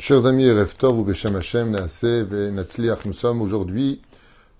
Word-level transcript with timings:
Chers 0.00 0.24
amis, 0.24 0.50
Reftov 0.50 0.98
ou 0.98 1.04
Beshem 1.04 1.36
Hashem, 1.36 1.76
nous 3.04 3.12
sommes 3.12 3.42
aujourd'hui 3.42 4.00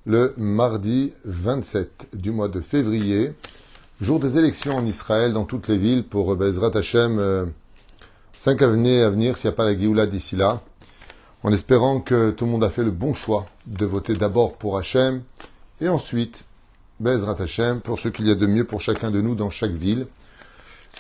le 0.05 0.35
mardi 0.37 1.15
27 1.25 2.09
du 2.13 2.31
mois 2.31 2.49
de 2.49 2.61
février, 2.61 3.33
jour 4.03 4.21
des 4.21 4.37
élections 4.37 4.77
en 4.77 4.85
Israël 4.85 5.33
dans 5.33 5.45
toutes 5.45 5.69
les 5.69 5.79
villes 5.79 6.05
pour 6.05 6.37
Bezrat 6.37 6.77
Hashem, 6.77 7.19
euh, 7.19 7.47
cinq 8.35 8.61
années 8.61 9.03
à 9.03 9.09
venir 9.09 9.39
s'il 9.39 9.49
n'y 9.49 9.55
a 9.55 9.57
pas 9.57 9.65
la 9.65 9.79
Géoula 9.79 10.07
d'ici 10.07 10.37
là, 10.37 10.61
en 11.43 11.51
espérant 11.55 12.01
que 12.01 12.33
tout 12.33 12.45
le 12.45 12.51
monde 12.51 12.63
a 12.65 12.69
fait 12.69 12.85
le 12.85 12.91
bon 12.91 13.15
choix 13.15 13.47
de 13.67 13.87
voter 13.87 14.13
d'abord 14.13 14.57
pour 14.57 14.77
Hashem 14.77 15.23
et 15.81 15.89
ensuite 15.89 16.45
Bezrat 17.01 17.41
Hashem 17.41 17.81
pour 17.81 17.99
ce 17.99 18.09
qu'il 18.09 18.27
y 18.27 18.31
a 18.31 18.35
de 18.35 18.47
mieux 18.47 18.65
pour 18.65 18.83
chacun 18.83 19.11
de 19.11 19.23
nous 19.23 19.35
dans 19.35 19.49
chaque 19.49 19.73
ville. 19.73 20.07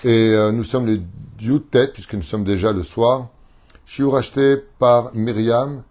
Et 0.03 0.31
euh, 0.31 0.51
nous 0.51 0.65
sommes 0.65 0.87
le 0.87 1.03
Tête, 1.71 1.93
puisque 1.93 2.15
nous 2.15 2.23
sommes 2.23 2.45
déjà 2.45 2.73
le 2.73 2.83
soir. 2.83 3.29
Shiur 3.93 4.17
acheté 4.17 4.57
par 4.79 5.11
Myriam 5.17 5.83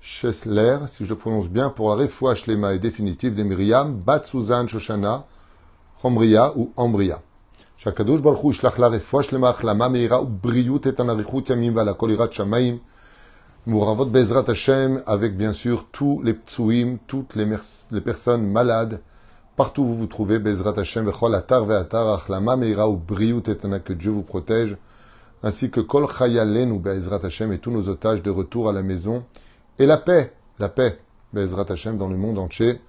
Chesler, 0.00 0.78
si 0.88 1.04
je 1.04 1.10
le 1.10 1.14
prononce 1.14 1.48
bien, 1.48 1.70
pour 1.70 1.88
la 1.90 1.94
refoua 1.94 2.34
shlema 2.34 2.74
et 2.74 2.80
définitive 2.80 3.36
de 3.36 3.44
Myriam, 3.44 3.94
Bat 3.94 4.24
Suzanne 4.24 4.68
Shoshana, 4.68 5.26
Chomria 6.02 6.52
ou 6.56 6.72
Ambria. 6.76 7.22
Shakadosh 7.76 8.20
Baruch 8.20 8.42
Hu 8.42 8.52
shlach 8.52 8.78
la 8.78 8.88
refoua 8.88 9.22
shlema 9.22 9.50
achlama 9.50 9.88
meira 9.88 10.20
ou 10.20 10.26
briyut 10.26 10.84
et 10.86 11.00
anarichut 11.00 11.50
yamim 11.50 11.70
va 11.72 11.84
la 11.84 11.94
kolirat 11.94 12.32
shamaim. 12.32 12.80
Mouravot 13.64 14.06
Bezrat 14.06 14.50
Hashem, 14.50 15.00
avec 15.06 15.36
bien 15.36 15.52
sûr 15.52 15.86
tous 15.92 16.20
les 16.24 16.34
ptsuim, 16.34 16.98
toutes 17.06 17.36
les, 17.36 17.46
personnes 18.00 18.50
malades, 18.50 19.02
partout 19.54 19.82
où 19.82 19.86
vous 19.86 19.98
vous 19.98 20.06
trouvez, 20.08 20.40
Bezrat 20.40 20.74
Hashem, 20.76 21.06
vechol 21.06 21.36
atar 21.36 21.64
ve'atar 21.64 22.12
achlama 22.12 22.56
meira 22.56 22.88
ou 22.88 22.96
briyut 22.96 23.44
et 23.46 23.56
que 23.84 23.92
Dieu 23.92 24.10
vous 24.10 24.24
protège 24.24 24.76
ainsi 25.42 25.70
que 25.70 25.80
Kol 25.80 26.06
Chayalen 26.06 26.70
ou 26.70 26.78
Be'ezrat 26.78 27.20
Hashem 27.24 27.52
et 27.52 27.58
tous 27.58 27.70
nos 27.70 27.88
otages 27.88 28.22
de 28.22 28.30
retour 28.30 28.68
à 28.68 28.72
la 28.72 28.82
maison, 28.82 29.24
et 29.78 29.86
la 29.86 29.96
paix, 29.96 30.34
la 30.58 30.68
paix, 30.68 30.98
Be'ezrat 31.32 31.66
Hashem 31.68 31.96
dans 31.96 32.08
le 32.08 32.16
monde 32.16 32.38
entier, 32.38 32.80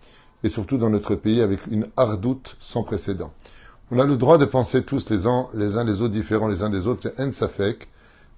et 0.44 0.50
surtout 0.50 0.78
dans 0.78 0.90
notre 0.90 1.16
pays 1.16 1.42
avec 1.42 1.68
une 1.68 1.88
hardoute 1.96 2.58
sans 2.60 2.84
précédent. 2.84 3.32
On 3.92 4.00
a 4.00 4.06
le 4.06 4.18
droit 4.18 4.38
de 4.38 4.46
penser 4.46 4.84
tous 4.84 5.10
les 5.10 5.28
uns 5.28 5.48
les, 5.54 5.78
uns 5.78 5.84
les 5.84 6.02
autres 6.02 6.14
différents 6.14 6.48
les 6.48 6.64
uns 6.64 6.70
des 6.70 6.88
autres, 6.88 7.02
c'est 7.04 7.22
En 7.22 7.32
Safek, 7.32 7.88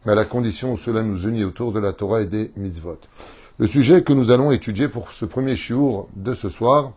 mais 0.05 0.11
à 0.11 0.15
la 0.15 0.25
condition 0.25 0.73
où 0.73 0.77
cela 0.77 1.01
nous 1.01 1.27
unit 1.27 1.43
autour 1.43 1.71
de 1.71 1.79
la 1.79 1.93
Torah 1.93 2.21
et 2.21 2.25
des 2.25 2.51
mitzvot. 2.57 2.99
Le 3.59 3.67
sujet 3.67 4.03
que 4.03 4.13
nous 4.13 4.31
allons 4.31 4.51
étudier 4.51 4.87
pour 4.87 5.11
ce 5.11 5.25
premier 5.25 5.55
shiur 5.55 6.07
de 6.15 6.33
ce 6.33 6.49
soir 6.49 6.93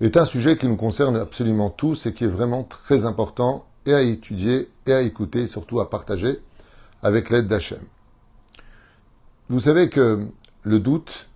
est 0.00 0.16
un 0.16 0.24
sujet 0.24 0.58
qui 0.58 0.66
nous 0.66 0.76
concerne 0.76 1.16
absolument 1.16 1.70
tous 1.70 2.06
et 2.06 2.12
qui 2.12 2.24
est 2.24 2.28
vraiment 2.28 2.64
très 2.64 3.04
important 3.04 3.64
et 3.86 3.94
à 3.94 4.02
étudier 4.02 4.70
et 4.86 4.92
à 4.92 5.02
écouter, 5.02 5.46
surtout 5.46 5.80
à 5.80 5.90
partager 5.90 6.40
avec 7.02 7.30
l'aide 7.30 7.46
d'Hachem. 7.46 7.80
Vous 9.48 9.60
savez 9.60 9.88
que 9.88 10.26
le 10.62 10.80
doute 10.80 11.28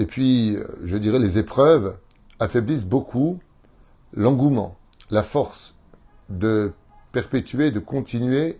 et 0.00 0.06
puis, 0.06 0.56
je 0.82 0.96
dirais, 0.96 1.18
les 1.18 1.36
épreuves 1.36 1.94
affaiblissent 2.38 2.86
beaucoup 2.86 3.38
l'engouement, 4.14 4.76
la 5.10 5.22
force 5.22 5.74
de 6.30 6.72
perpétuer, 7.12 7.70
de 7.70 7.80
continuer 7.80 8.56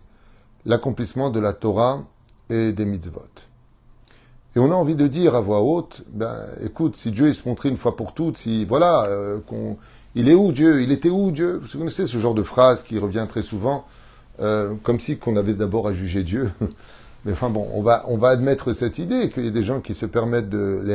l'accomplissement 0.67 1.31
de 1.31 1.41
la 1.41 1.55
Torah 1.55 2.05
et 2.51 2.73
des 2.73 2.85
mitzvot. 2.85 3.23
Et 4.55 4.59
on 4.59 4.71
a 4.71 4.75
envie 4.75 4.97
de 4.97 5.07
dire 5.07 5.35
à 5.35 5.41
voix 5.41 5.63
haute, 5.63 6.03
ben, 6.13 6.37
écoute, 6.63 6.95
si 6.97 7.11
Dieu 7.11 7.29
est 7.29 7.33
se 7.33 7.49
montrait 7.49 7.71
une 7.71 7.79
fois 7.79 7.97
pour 7.97 8.13
toutes, 8.13 8.37
si, 8.37 8.67
voilà, 8.67 9.05
euh, 9.05 9.41
qu'on, 9.41 9.79
il 10.15 10.29
est 10.29 10.35
où 10.35 10.53
Dieu? 10.53 10.83
Il 10.83 10.93
était 10.93 11.11
où 11.11 11.31
Dieu? 11.31 11.61
Vous 11.63 11.79
connaissez 11.79 12.07
ce 12.07 12.19
genre 12.19 12.35
de 12.35 12.43
phrase 12.43 12.83
qui 12.83 12.99
revient 12.99 13.27
très 13.29 13.43
souvent, 13.43 13.87
euh, 14.41 14.75
comme 14.83 15.01
si 15.01 15.19
qu'on 15.19 15.37
avait 15.37 15.55
d'abord 15.55 15.87
à 15.87 15.93
juger 15.93 16.23
Dieu. 16.23 16.51
Mais 17.25 17.33
enfin 17.33 17.51
bon, 17.51 17.69
on 17.75 17.83
va, 17.83 18.05
on 18.09 18.17
va 18.17 18.29
admettre 18.29 18.73
cette 18.73 18.99
idée 18.99 19.31
qu'il 19.31 19.45
y 19.45 19.49
a 19.49 19.51
des 19.51 19.63
gens 19.63 19.81
qui 19.81 19.93
se 19.93 20.07
permettent 20.07 20.49
de 20.49 20.81
les 20.83 20.95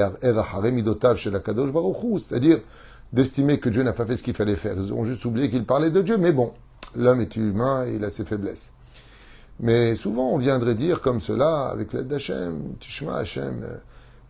chez 1.18 1.30
la 1.30 1.40
Kadosh 1.40 1.70
c'est-à-dire 2.18 2.58
d'estimer 3.14 3.60
que 3.60 3.70
Dieu 3.70 3.84
n'a 3.84 3.94
pas 3.94 4.08
fait 4.08 4.18
ce 4.18 4.24
qu'il 4.24 4.34
fallait 4.34 4.56
faire. 4.56 4.76
Ils 4.76 4.92
ont 4.92 5.06
juste 5.06 5.24
oublié 5.26 5.52
qu'il 5.52 5.66
parlait 5.66 5.92
de 5.92 6.02
Dieu, 6.02 6.18
mais 6.18 6.32
bon, 6.32 6.54
l'homme 6.96 7.22
est 7.22 7.36
humain 7.36 7.86
et 7.86 7.96
il 7.96 8.04
a 8.04 8.10
ses 8.10 8.26
faiblesses. 8.26 8.74
Mais 9.60 9.96
souvent, 9.96 10.32
on 10.32 10.38
viendrait 10.38 10.74
dire 10.74 11.00
comme 11.00 11.22
cela, 11.22 11.68
avec 11.68 11.94
l'aide 11.94 12.08
d'Hachem, 12.08 12.74
Tishma 12.80 13.18
Hachem, 13.18 13.64
euh, 13.64 13.78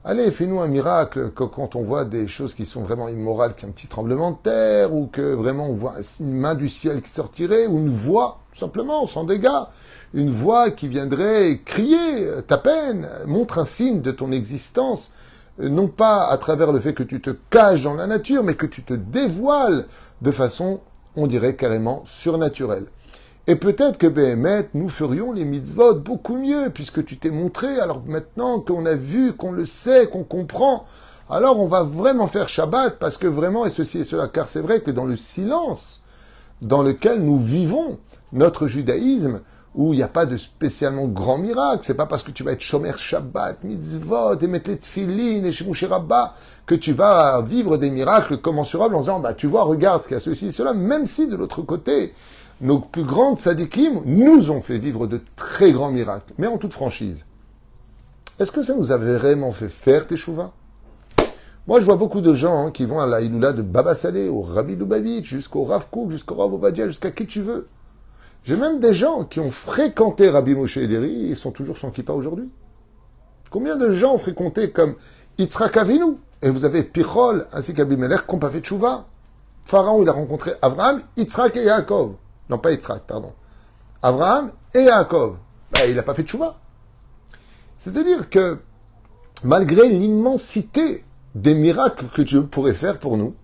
Allez, 0.07 0.29
fais-nous 0.29 0.59
un 0.59 0.67
miracle 0.67 1.31
que 1.31 1.43
quand 1.43 1.75
on 1.75 1.81
voit 1.81 2.05
des 2.05 2.27
choses 2.27 2.53
qui 2.53 2.67
sont 2.67 2.83
vraiment 2.83 3.09
immorales, 3.09 3.55
qu'un 3.55 3.69
petit 3.69 3.87
tremblement 3.87 4.33
de 4.33 4.37
terre, 4.37 4.93
ou 4.93 5.07
que 5.07 5.33
vraiment 5.33 5.67
on 5.67 5.73
voit 5.73 5.95
une 6.19 6.37
main 6.37 6.53
du 6.53 6.69
ciel 6.69 7.01
qui 7.01 7.09
sortirait, 7.09 7.65
ou 7.65 7.79
une 7.79 7.89
voix, 7.89 8.37
tout 8.53 8.59
simplement, 8.59 9.07
sans 9.07 9.23
dégâts, 9.23 9.63
une 10.13 10.29
voix 10.29 10.69
qui 10.69 10.87
viendrait 10.87 11.59
crier 11.65 12.29
ta 12.45 12.59
peine, 12.59 13.09
montre 13.25 13.57
un 13.57 13.65
signe 13.65 14.01
de 14.01 14.11
ton 14.11 14.31
existence, 14.31 15.09
non 15.57 15.87
pas 15.87 16.27
à 16.27 16.37
travers 16.37 16.71
le 16.71 16.79
fait 16.79 16.93
que 16.93 17.01
tu 17.01 17.19
te 17.19 17.31
caches 17.49 17.81
dans 17.81 17.95
la 17.95 18.05
nature, 18.05 18.43
mais 18.43 18.53
que 18.53 18.67
tu 18.67 18.83
te 18.83 18.93
dévoiles 18.93 19.87
de 20.21 20.29
façon, 20.29 20.81
on 21.15 21.25
dirait 21.25 21.55
carrément, 21.55 22.03
surnaturelle. 22.05 22.85
Et 23.47 23.55
peut-être 23.55 23.99
que 23.99 24.07
Béhémet, 24.07 24.69
nous 24.73 24.89
ferions 24.89 25.31
les 25.31 25.45
mitzvot 25.45 25.93
beaucoup 25.93 26.37
mieux, 26.37 26.71
puisque 26.73 27.05
tu 27.05 27.17
t'es 27.17 27.29
montré. 27.29 27.79
Alors 27.79 28.01
maintenant 28.07 28.59
qu'on 28.59 28.85
a 28.87 28.95
vu, 28.95 29.33
qu'on 29.33 29.51
le 29.51 29.67
sait, 29.67 30.07
qu'on 30.07 30.23
comprend, 30.23 30.85
alors 31.29 31.59
on 31.59 31.67
va 31.67 31.83
vraiment 31.83 32.27
faire 32.27 32.49
Shabbat, 32.49 32.97
parce 32.97 33.17
que 33.17 33.27
vraiment, 33.27 33.65
et 33.65 33.69
ceci 33.69 33.99
et 33.99 34.03
cela, 34.03 34.27
car 34.27 34.47
c'est 34.47 34.61
vrai 34.61 34.81
que 34.81 34.91
dans 34.91 35.05
le 35.05 35.15
silence 35.15 36.01
dans 36.61 36.81
lequel 36.81 37.21
nous 37.21 37.39
vivons 37.39 37.99
notre 38.33 38.67
judaïsme, 38.67 39.41
où 39.75 39.93
il 39.93 39.97
n'y 39.97 40.03
a 40.03 40.07
pas 40.07 40.25
de 40.25 40.37
spécialement 40.37 41.05
grand 41.05 41.37
miracle, 41.37 41.81
c'est 41.83 41.97
pas 41.97 42.05
parce 42.05 42.23
que 42.23 42.31
tu 42.31 42.43
vas 42.43 42.53
être 42.53 42.61
Shomer 42.61 42.93
Shabbat, 42.97 43.63
mitzvot, 43.63 44.39
et 44.39 44.47
mettre 44.47 44.69
les 44.69 44.77
tfilin 44.77 45.43
et 45.43 45.51
Shemouché 45.51 45.87
que 46.65 46.75
tu 46.75 46.93
vas 46.93 47.41
vivre 47.41 47.77
des 47.77 47.91
miracles 47.91 48.37
commensurables 48.37 48.95
en 48.95 49.01
disant, 49.01 49.19
bah, 49.19 49.33
tu 49.33 49.45
vois, 49.47 49.63
regarde 49.63 50.01
ce 50.01 50.07
qu'il 50.07 50.15
y 50.15 50.17
a 50.17 50.23
ceci 50.23 50.47
et 50.47 50.51
cela, 50.51 50.73
même 50.73 51.05
si 51.05 51.27
de 51.27 51.35
l'autre 51.35 51.61
côté, 51.61 52.13
nos 52.61 52.79
plus 52.79 53.03
grandes 53.03 53.39
sadikim 53.39 54.01
nous 54.05 54.49
ont 54.49 54.61
fait 54.61 54.77
vivre 54.77 55.07
de 55.07 55.21
très 55.35 55.71
grands 55.71 55.91
miracles, 55.91 56.33
mais 56.37 56.47
en 56.47 56.57
toute 56.57 56.73
franchise. 56.73 57.25
Est-ce 58.39 58.51
que 58.51 58.63
ça 58.63 58.75
nous 58.75 58.91
avait 58.91 59.17
vraiment 59.17 59.51
fait 59.51 59.69
faire 59.69 60.07
Teshuva 60.07 60.51
Moi, 61.67 61.79
je 61.79 61.85
vois 61.85 61.95
beaucoup 61.95 62.21
de 62.21 62.33
gens 62.33 62.67
hein, 62.67 62.71
qui 62.71 62.85
vont 62.85 62.99
à 62.99 63.07
la 63.07 63.21
Iloula 63.21 63.53
de 63.53 63.61
Baba 63.61 63.95
Salé, 63.95 64.27
au 64.27 64.41
Rabbi 64.41 64.75
Lubavitch, 64.75 65.25
jusqu'au 65.25 65.63
Rav 65.63 65.87
Kook, 65.89 66.11
jusqu'au 66.11 66.35
Rav 66.35 66.53
Obadia, 66.53 66.87
jusqu'à 66.87 67.11
qui 67.11 67.25
tu 67.25 67.41
veux. 67.41 67.67
J'ai 68.43 68.57
même 68.57 68.79
des 68.79 68.93
gens 68.93 69.23
qui 69.23 69.39
ont 69.39 69.51
fréquenté 69.51 70.29
Rabbi 70.29 70.53
Moshe 70.53 70.77
Ederi 70.77 71.31
et 71.31 71.35
sont 71.35 71.51
toujours 71.51 71.77
sans 71.77 71.91
kippa 71.91 72.13
aujourd'hui. 72.13 72.49
Combien 73.49 73.75
de 73.77 73.91
gens 73.93 74.15
ont 74.15 74.19
fréquenté 74.19 74.69
comme 74.69 74.95
Yitzhak 75.37 75.77
Avinu? 75.77 76.17
Et 76.41 76.49
vous 76.49 76.65
avez 76.65 76.83
Pichol 76.83 77.47
ainsi 77.53 77.73
qu'Abimelech 77.73 78.27
qui 78.27 78.33
n'ont 78.33 78.39
pas 78.39 78.49
fait 78.49 78.59
Tshuva. 78.59 79.05
Pharaon, 79.63 80.03
il 80.03 80.09
a 80.09 80.11
rencontré 80.11 80.51
Abraham, 80.61 81.01
Yitzhak 81.17 81.55
et 81.57 81.63
Yaakov. 81.63 82.15
Non, 82.49 82.57
pas 82.57 82.71
Yitzhak, 82.71 83.03
pardon. 83.07 83.33
Abraham 84.01 84.51
et 84.73 84.83
Yaakov. 84.83 85.37
Ben, 85.71 85.89
il 85.89 85.95
n'a 85.95 86.03
pas 86.03 86.13
fait 86.13 86.23
de 86.23 86.27
chouva. 86.27 86.57
C'est-à-dire 87.77 88.29
que, 88.29 88.59
malgré 89.43 89.89
l'immensité 89.89 91.03
des 91.33 91.53
miracles 91.53 92.07
que 92.13 92.21
Dieu 92.21 92.45
pourrait 92.45 92.73
faire 92.73 92.99
pour 92.99 93.17
nous, 93.17 93.35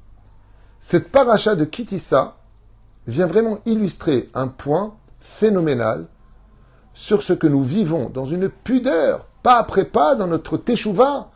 cette 0.80 1.12
paracha 1.12 1.56
de 1.56 1.66
Kitissa 1.66 2.38
vient 3.08 3.28
vraiment 3.28 3.60
illustrer 3.66 4.30
un 4.34 4.48
point 4.48 4.96
phénoménal 5.20 6.08
sur 6.94 7.24
ce 7.24 7.34
que 7.34 7.48
nous 7.48 7.64
vivons 7.64 8.10
dans 8.10 8.26
une 8.26 8.50
pudeur, 8.50 9.26
pas 9.44 9.58
après 9.58 9.86
pas, 9.86 10.16
dans 10.16 10.28
notre 10.28 10.58
teshuva, 10.58 11.30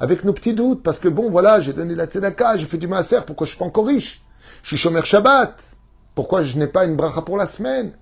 avec 0.00 0.24
nos 0.24 0.32
petits 0.32 0.54
doutes, 0.54 0.82
parce 0.82 0.98
que 0.98 1.08
bon, 1.08 1.30
voilà, 1.30 1.60
j'ai 1.60 1.72
donné 1.72 1.94
la 1.94 2.06
tzedaka, 2.06 2.56
j'ai 2.56 2.66
fait 2.66 2.78
du 2.78 2.86
maaser, 2.86 3.20
pourquoi 3.26 3.46
je 3.46 3.50
suis 3.50 3.58
pas 3.58 3.64
encore 3.64 3.86
riche? 3.86 4.22
Je 4.62 4.68
suis 4.68 4.76
chômeur 4.76 5.06
Shabbat, 5.06 5.62
pourquoi 6.18 6.42
je 6.42 6.58
n'ai 6.58 6.66
pas 6.66 6.84
une 6.84 6.96
bracha 6.96 7.22
pour 7.22 7.36
la 7.36 7.46
semaine? 7.46 7.92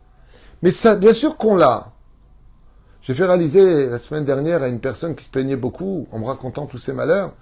Mais 0.62 0.70
ça, 0.70 0.96
bien 0.96 1.12
sûr 1.12 1.36
qu'on 1.36 1.54
l'a. 1.54 1.88
J'ai 3.02 3.12
fait 3.12 3.26
réaliser 3.26 3.90
la 3.90 3.98
semaine 3.98 4.24
dernière 4.24 4.62
à 4.62 4.68
une 4.68 4.80
personne 4.80 5.14
qui 5.14 5.22
se 5.22 5.28
plaignait 5.28 5.54
beaucoup 5.54 6.08
en 6.10 6.20
me 6.20 6.24
racontant 6.24 6.64
tous 6.64 6.78
ses 6.78 6.94
malheurs. 6.94 7.32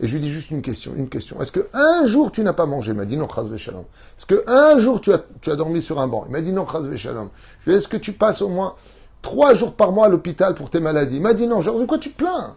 Et 0.00 0.06
je 0.06 0.14
lui 0.14 0.22
dis 0.22 0.30
juste 0.30 0.50
une 0.50 0.62
question. 0.62 0.94
Est-ce 1.42 1.52
que 1.52 1.68
un 1.74 2.06
jour 2.06 2.32
tu 2.32 2.42
n'as 2.42 2.54
pas 2.54 2.64
mangé? 2.64 2.92
Il 2.92 2.96
m'a 2.96 3.04
dit 3.04 3.18
non, 3.18 3.28
chas 3.28 3.44
shalom. 3.58 3.84
Est-ce 4.16 4.24
que 4.24 4.42
un 4.46 4.78
jour 4.78 5.02
tu 5.02 5.12
as, 5.12 5.54
dormi 5.54 5.82
sur 5.82 6.00
un 6.00 6.08
banc? 6.08 6.24
Il 6.26 6.32
m'a 6.32 6.40
dit 6.40 6.52
non, 6.52 6.66
chas 6.66 6.96
shalom. 6.96 7.28
Est-ce 7.66 7.86
que 7.86 7.98
tu 7.98 8.14
passes 8.14 8.40
au 8.40 8.48
moins 8.48 8.76
trois 9.20 9.52
jours 9.52 9.74
par 9.74 9.92
mois 9.92 10.06
à 10.06 10.08
l'hôpital 10.08 10.54
pour 10.54 10.70
tes 10.70 10.80
maladies? 10.80 11.16
Il 11.16 11.22
m'a 11.22 11.34
dit 11.34 11.46
non, 11.46 11.60
genre 11.60 11.78
de 11.78 11.84
quoi 11.84 11.98
tu 11.98 12.08
plains? 12.08 12.56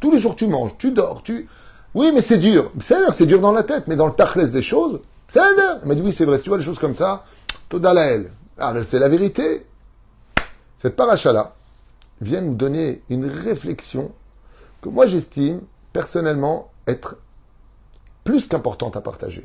Tous 0.00 0.10
les 0.10 0.18
jours 0.18 0.34
tu 0.34 0.48
manges, 0.48 0.72
tu 0.76 0.90
dors, 0.90 1.22
tu... 1.22 1.48
Oui, 1.94 2.10
mais 2.12 2.20
c'est 2.20 2.38
dur. 2.38 2.72
C'est 2.80 3.26
dur 3.26 3.40
dans 3.40 3.52
la 3.52 3.62
tête, 3.62 3.84
mais 3.86 3.94
dans 3.94 4.08
le 4.08 4.12
tachlès 4.12 4.50
des 4.50 4.60
choses, 4.60 4.98
c'est 5.30 5.38
Il 5.82 5.88
m'a 5.88 5.94
dit 5.94 6.02
oui, 6.02 6.12
c'est 6.12 6.24
vrai. 6.24 6.38
Si 6.38 6.42
tu 6.42 6.48
vois 6.48 6.58
les 6.58 6.64
choses 6.64 6.80
comme 6.80 6.94
ça, 6.94 7.24
Todalael. 7.68 8.32
Ah, 8.58 8.74
c'est 8.82 8.98
la 8.98 9.08
vérité. 9.08 9.64
Cette 10.76 10.96
paracha-là 10.96 11.54
vient 12.20 12.40
nous 12.40 12.54
donner 12.54 13.02
une 13.08 13.26
réflexion 13.26 14.12
que 14.82 14.88
moi 14.88 15.06
j'estime 15.06 15.60
personnellement 15.92 16.72
être 16.86 17.16
plus 18.24 18.48
qu'importante 18.48 18.96
à 18.96 19.00
partager. 19.00 19.44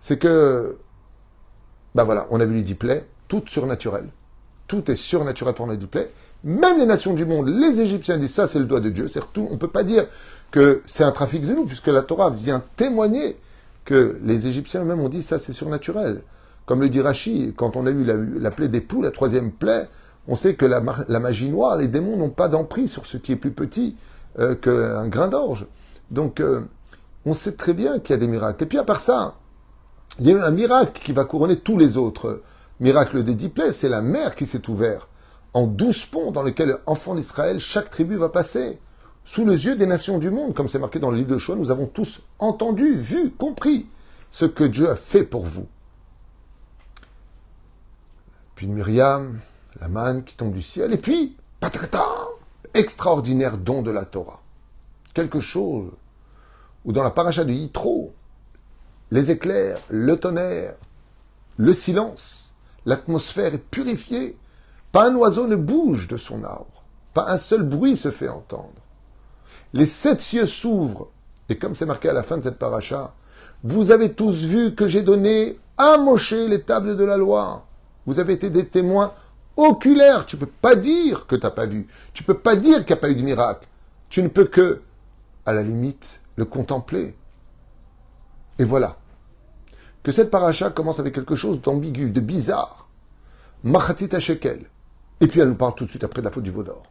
C'est 0.00 0.18
que, 0.18 0.78
ben 1.94 2.04
voilà, 2.04 2.26
on 2.30 2.40
a 2.40 2.44
vu 2.44 2.54
les 2.54 2.62
diplais, 2.62 3.06
tout 3.28 3.42
surnaturel. 3.46 4.08
Tout 4.66 4.90
est 4.90 4.96
surnaturel 4.96 5.54
pour 5.54 5.68
les 5.68 5.76
diplais. 5.76 6.12
Même 6.42 6.78
les 6.78 6.86
nations 6.86 7.14
du 7.14 7.24
monde, 7.24 7.48
les 7.48 7.80
Égyptiens 7.80 8.18
disent 8.18 8.34
ça, 8.34 8.46
c'est 8.46 8.58
le 8.58 8.66
doigt 8.66 8.80
de 8.80 8.90
Dieu. 8.90 9.08
Surtout, 9.08 9.46
on 9.48 9.54
ne 9.54 9.58
peut 9.58 9.68
pas 9.68 9.84
dire 9.84 10.06
que 10.50 10.82
c'est 10.86 11.04
un 11.04 11.12
trafic 11.12 11.46
de 11.46 11.54
nous, 11.54 11.66
puisque 11.66 11.86
la 11.86 12.02
Torah 12.02 12.30
vient 12.30 12.62
témoigner 12.76 13.38
que 13.86 14.18
les 14.22 14.46
Égyptiens 14.46 14.82
eux-mêmes 14.82 15.00
ont 15.00 15.08
dit 15.08 15.22
ça, 15.22 15.38
c'est 15.38 15.54
surnaturel. 15.54 16.20
Comme 16.66 16.82
le 16.82 16.90
dit 16.90 17.00
Rashi, 17.00 17.54
quand 17.56 17.76
on 17.76 17.86
a 17.86 17.90
eu 17.90 18.04
la, 18.04 18.50
plaie 18.50 18.68
des 18.68 18.82
poux, 18.82 19.00
la 19.00 19.10
troisième 19.10 19.52
plaie, 19.52 19.88
on 20.28 20.36
sait 20.36 20.54
que 20.54 20.66
la, 20.66 20.80
magie 21.20 21.48
noire, 21.48 21.76
les 21.76 21.88
démons 21.88 22.18
n'ont 22.18 22.30
pas 22.30 22.48
d'emprise 22.48 22.90
sur 22.90 23.06
ce 23.06 23.16
qui 23.16 23.32
est 23.32 23.36
plus 23.36 23.52
petit 23.52 23.96
euh, 24.38 24.54
qu'un 24.54 25.08
grain 25.08 25.28
d'orge. 25.28 25.66
Donc, 26.10 26.40
euh, 26.40 26.62
on 27.24 27.32
sait 27.32 27.52
très 27.52 27.72
bien 27.72 28.00
qu'il 28.00 28.14
y 28.14 28.18
a 28.18 28.20
des 28.20 28.26
miracles. 28.26 28.64
Et 28.64 28.66
puis, 28.66 28.78
à 28.78 28.84
part 28.84 29.00
ça, 29.00 29.36
il 30.18 30.26
y 30.28 30.32
a 30.32 30.44
un 30.44 30.50
miracle 30.50 31.00
qui 31.02 31.12
va 31.12 31.24
couronner 31.24 31.56
tous 31.56 31.78
les 31.78 31.96
autres. 31.96 32.42
Miracle 32.80 33.22
des 33.22 33.34
dix 33.34 33.48
plaies, 33.48 33.72
c'est 33.72 33.88
la 33.88 34.02
mer 34.02 34.34
qui 34.34 34.44
s'est 34.44 34.68
ouverte 34.68 35.08
en 35.56 35.66
douze 35.66 36.04
ponts 36.04 36.32
dans 36.32 36.42
lesquels, 36.42 36.76
enfants 36.84 37.14
d'Israël, 37.14 37.60
chaque 37.60 37.88
tribu 37.88 38.16
va 38.16 38.28
passer. 38.28 38.78
Sous 39.26 39.44
les 39.44 39.66
yeux 39.66 39.74
des 39.74 39.86
nations 39.86 40.18
du 40.18 40.30
monde, 40.30 40.54
comme 40.54 40.68
c'est 40.68 40.78
marqué 40.78 41.00
dans 41.00 41.10
le 41.10 41.16
livre 41.16 41.34
de 41.34 41.38
Choix, 41.38 41.56
nous 41.56 41.72
avons 41.72 41.86
tous 41.86 42.22
entendu, 42.38 42.96
vu, 42.96 43.32
compris 43.32 43.88
ce 44.30 44.44
que 44.44 44.62
Dieu 44.62 44.88
a 44.88 44.94
fait 44.94 45.24
pour 45.24 45.44
vous. 45.44 45.66
Puis 48.54 48.68
Myriam, 48.68 49.40
la 49.80 49.88
manne 49.88 50.22
qui 50.22 50.36
tombe 50.36 50.54
du 50.54 50.62
ciel, 50.62 50.92
et 50.92 50.96
puis, 50.96 51.36
patata, 51.58 52.06
extraordinaire 52.72 53.58
don 53.58 53.82
de 53.82 53.90
la 53.90 54.04
Torah. 54.04 54.40
Quelque 55.12 55.40
chose 55.40 55.90
où 56.84 56.92
dans 56.92 57.02
la 57.02 57.10
paracha 57.10 57.44
de 57.44 57.52
Yitro, 57.52 58.14
les 59.10 59.32
éclairs, 59.32 59.80
le 59.88 60.16
tonnerre, 60.18 60.76
le 61.56 61.74
silence, 61.74 62.54
l'atmosphère 62.84 63.54
est 63.54 63.58
purifiée, 63.58 64.38
pas 64.92 65.10
un 65.10 65.16
oiseau 65.16 65.48
ne 65.48 65.56
bouge 65.56 66.06
de 66.06 66.16
son 66.16 66.44
arbre, 66.44 66.84
pas 67.12 67.28
un 67.28 67.38
seul 67.38 67.64
bruit 67.64 67.96
se 67.96 68.12
fait 68.12 68.28
entendre. 68.28 68.85
Les 69.76 69.84
sept 69.84 70.22
cieux 70.22 70.46
s'ouvrent, 70.46 71.08
et 71.50 71.58
comme 71.58 71.74
c'est 71.74 71.84
marqué 71.84 72.08
à 72.08 72.14
la 72.14 72.22
fin 72.22 72.38
de 72.38 72.42
cette 72.42 72.58
paracha, 72.58 73.12
vous 73.62 73.90
avez 73.90 74.14
tous 74.14 74.46
vu 74.46 74.74
que 74.74 74.88
j'ai 74.88 75.02
donné 75.02 75.60
à 75.76 75.98
Moshe 75.98 76.32
les 76.32 76.62
tables 76.62 76.96
de 76.96 77.04
la 77.04 77.18
loi. 77.18 77.66
Vous 78.06 78.18
avez 78.18 78.32
été 78.32 78.48
des 78.48 78.64
témoins 78.64 79.12
oculaires. 79.54 80.24
Tu 80.24 80.36
ne 80.36 80.40
peux 80.40 80.50
pas 80.62 80.76
dire 80.76 81.26
que 81.26 81.36
tu 81.36 81.42
n'as 81.42 81.50
pas 81.50 81.66
vu. 81.66 81.88
Tu 82.14 82.22
peux 82.22 82.38
pas 82.38 82.56
dire 82.56 82.86
qu'il 82.86 82.94
n'y 82.94 83.00
a 83.00 83.02
pas 83.02 83.10
eu 83.10 83.16
de 83.16 83.20
miracle. 83.20 83.68
Tu 84.08 84.22
ne 84.22 84.28
peux 84.28 84.46
que, 84.46 84.80
à 85.44 85.52
la 85.52 85.62
limite, 85.62 86.20
le 86.36 86.46
contempler. 86.46 87.14
Et 88.58 88.64
voilà. 88.64 88.96
Que 90.02 90.10
cette 90.10 90.30
paracha 90.30 90.70
commence 90.70 91.00
avec 91.00 91.14
quelque 91.14 91.34
chose 91.34 91.60
d'ambigu, 91.60 92.08
de 92.08 92.20
bizarre. 92.20 92.88
Machatit 93.62 94.08
shekel. 94.20 94.70
Et 95.20 95.26
puis 95.26 95.40
elle 95.40 95.48
nous 95.48 95.54
parle 95.54 95.74
tout 95.74 95.84
de 95.84 95.90
suite 95.90 96.04
après 96.04 96.22
de 96.22 96.24
la 96.24 96.30
faute 96.30 96.44
du 96.44 96.50
veau 96.50 96.62
d'or. 96.62 96.84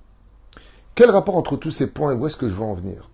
Quel 0.95 1.12
rapport 1.12 1.36
entre 1.36 1.57
tous 1.57 1.71
ces 1.71 1.88
points 1.88 2.13
et 2.13 2.15
où 2.15 2.25
est-ce 2.25 2.38
que 2.38 2.47
je 2.47 2.56
veux 2.56 2.63
en 2.63 2.74
venir? 2.74 3.09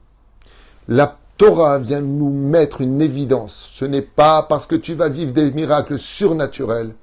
La 0.87 1.17
Torah 1.37 1.79
vient 1.79 2.01
nous 2.01 2.29
mettre 2.29 2.81
une 2.81 3.01
évidence. 3.01 3.67
Ce 3.71 3.85
n'est 3.85 4.03
pas 4.03 4.43
parce 4.43 4.67
que 4.67 4.75
tu 4.75 4.93
vas 4.93 5.09
vivre 5.09 5.31
des 5.31 5.51
miracles 5.51 5.97
surnaturels 5.97 6.93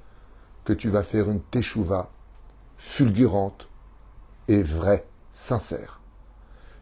que 0.63 0.71
tu 0.71 0.89
vas 0.89 1.03
faire 1.03 1.29
une 1.29 1.41
teshuva 1.41 2.09
fulgurante 2.77 3.67
et 4.47 4.63
vraie, 4.63 5.05
sincère. 5.33 5.99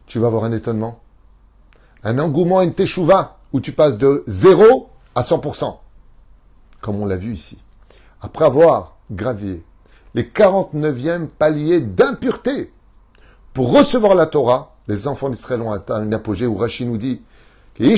Tu 0.06 0.20
vas 0.20 0.28
avoir 0.28 0.44
un 0.44 0.52
étonnement, 0.52 1.00
un 2.04 2.20
engouement, 2.20 2.62
une 2.62 2.74
teshuva, 2.74 3.38
où 3.52 3.60
tu 3.60 3.72
passes 3.72 3.98
de 3.98 4.22
0 4.28 4.90
à 5.16 5.22
100%, 5.22 5.76
comme 6.80 7.02
on 7.02 7.06
l'a 7.06 7.16
vu 7.16 7.32
ici. 7.32 7.60
Après 8.20 8.44
avoir 8.44 8.96
gravé 9.10 9.64
les 10.14 10.22
49e 10.22 11.26
paliers 11.26 11.80
d'impureté 11.80 12.72
pour 13.58 13.72
recevoir 13.72 14.14
la 14.14 14.26
Torah, 14.26 14.76
les 14.86 15.08
enfants 15.08 15.30
d'Israël 15.30 15.62
ont 15.62 15.72
atteint 15.72 16.04
une 16.04 16.14
apogée 16.14 16.46
où 16.46 16.54
Rachid 16.54 16.86
nous 16.86 16.96
dit 16.96 17.20
un 17.80 17.96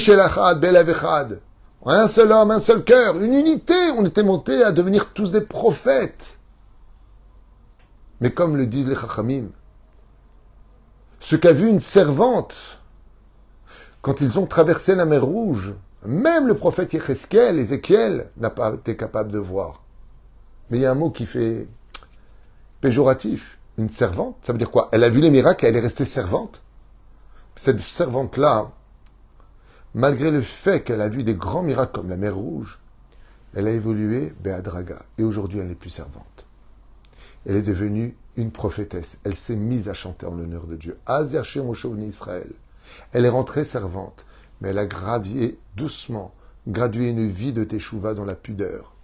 seul 2.08 2.32
homme, 2.32 2.50
un 2.50 2.58
seul 2.58 2.82
cœur, 2.82 3.20
une 3.20 3.34
unité. 3.34 3.74
On 3.98 4.06
était 4.06 4.22
monté 4.22 4.62
à 4.64 4.72
devenir 4.72 5.12
tous 5.12 5.32
des 5.32 5.42
prophètes. 5.42 6.38
Mais 8.22 8.30
comme 8.32 8.56
le 8.56 8.64
disent 8.64 8.88
les 8.88 8.94
Chachamim, 8.94 9.48
ce 11.18 11.36
qu'a 11.36 11.52
vu 11.52 11.68
une 11.68 11.80
servante 11.80 12.80
quand 14.00 14.22
ils 14.22 14.38
ont 14.38 14.46
traversé 14.46 14.94
la 14.94 15.04
mer 15.04 15.22
Rouge, 15.22 15.74
même 16.06 16.46
le 16.46 16.54
prophète 16.54 16.94
Yecheskel, 16.94 17.58
Ézéchiel, 17.58 18.30
n'a 18.38 18.48
pas 18.48 18.72
été 18.72 18.96
capable 18.96 19.30
de 19.30 19.38
voir. 19.38 19.82
Mais 20.70 20.78
il 20.78 20.80
y 20.80 20.86
a 20.86 20.92
un 20.92 20.94
mot 20.94 21.10
qui 21.10 21.26
fait 21.26 21.68
péjoratif. 22.80 23.59
Une 23.78 23.90
servante, 23.90 24.36
ça 24.42 24.52
veut 24.52 24.58
dire 24.58 24.70
quoi? 24.70 24.88
Elle 24.92 25.04
a 25.04 25.08
vu 25.08 25.20
les 25.20 25.30
miracles 25.30 25.64
et 25.64 25.68
elle 25.68 25.76
est 25.76 25.80
restée 25.80 26.04
servante. 26.04 26.62
Cette 27.56 27.80
servante-là, 27.80 28.70
malgré 29.94 30.30
le 30.30 30.42
fait 30.42 30.82
qu'elle 30.82 31.00
a 31.00 31.08
vu 31.08 31.22
des 31.22 31.34
grands 31.34 31.62
miracles 31.62 31.92
comme 31.92 32.08
la 32.08 32.16
mer 32.16 32.34
Rouge, 32.34 32.80
elle 33.54 33.66
a 33.66 33.72
évolué 33.72 34.32
Béadraga. 34.40 35.02
Et 35.18 35.24
aujourd'hui, 35.24 35.60
elle 35.60 35.66
n'est 35.66 35.74
plus 35.74 35.90
servante. 35.90 36.46
Elle 37.46 37.56
est 37.56 37.62
devenue 37.62 38.16
une 38.36 38.50
prophétesse. 38.50 39.18
Elle 39.24 39.36
s'est 39.36 39.56
mise 39.56 39.88
à 39.88 39.94
chanter 39.94 40.26
en 40.26 40.34
l'honneur 40.34 40.66
de 40.66 40.76
Dieu. 40.76 40.98
Azer 41.06 41.42
Israël. 41.98 42.50
Elle 43.12 43.24
est 43.24 43.30
rentrée 43.30 43.64
servante, 43.64 44.24
mais 44.60 44.70
elle 44.70 44.78
a 44.78 44.86
gravié 44.86 45.58
doucement, 45.76 46.32
gradué 46.66 47.08
une 47.08 47.28
vie 47.28 47.52
de 47.52 47.64
Teshuvah 47.64 48.14
dans 48.14 48.24
la 48.24 48.34
pudeur. 48.34 48.94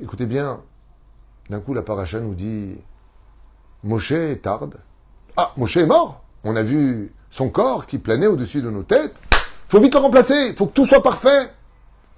Écoutez 0.00 0.26
bien, 0.26 0.62
d'un 1.48 1.60
coup 1.60 1.74
la 1.74 1.82
paracha 1.82 2.20
nous 2.20 2.34
dit 2.34 2.76
Moshe 3.82 4.40
tarde. 4.42 4.76
Ah, 5.36 5.52
Moshe 5.56 5.76
est 5.76 5.86
mort 5.86 6.22
On 6.44 6.56
a 6.56 6.62
vu 6.62 7.12
son 7.30 7.48
corps 7.48 7.86
qui 7.86 7.98
planait 7.98 8.26
au-dessus 8.26 8.62
de 8.62 8.70
nos 8.70 8.82
têtes 8.82 9.20
faut 9.70 9.80
vite 9.80 9.94
le 9.94 10.00
remplacer. 10.00 10.48
Il 10.48 10.56
faut 10.56 10.66
que 10.66 10.72
tout 10.72 10.84
soit 10.84 11.02
parfait. 11.02 11.48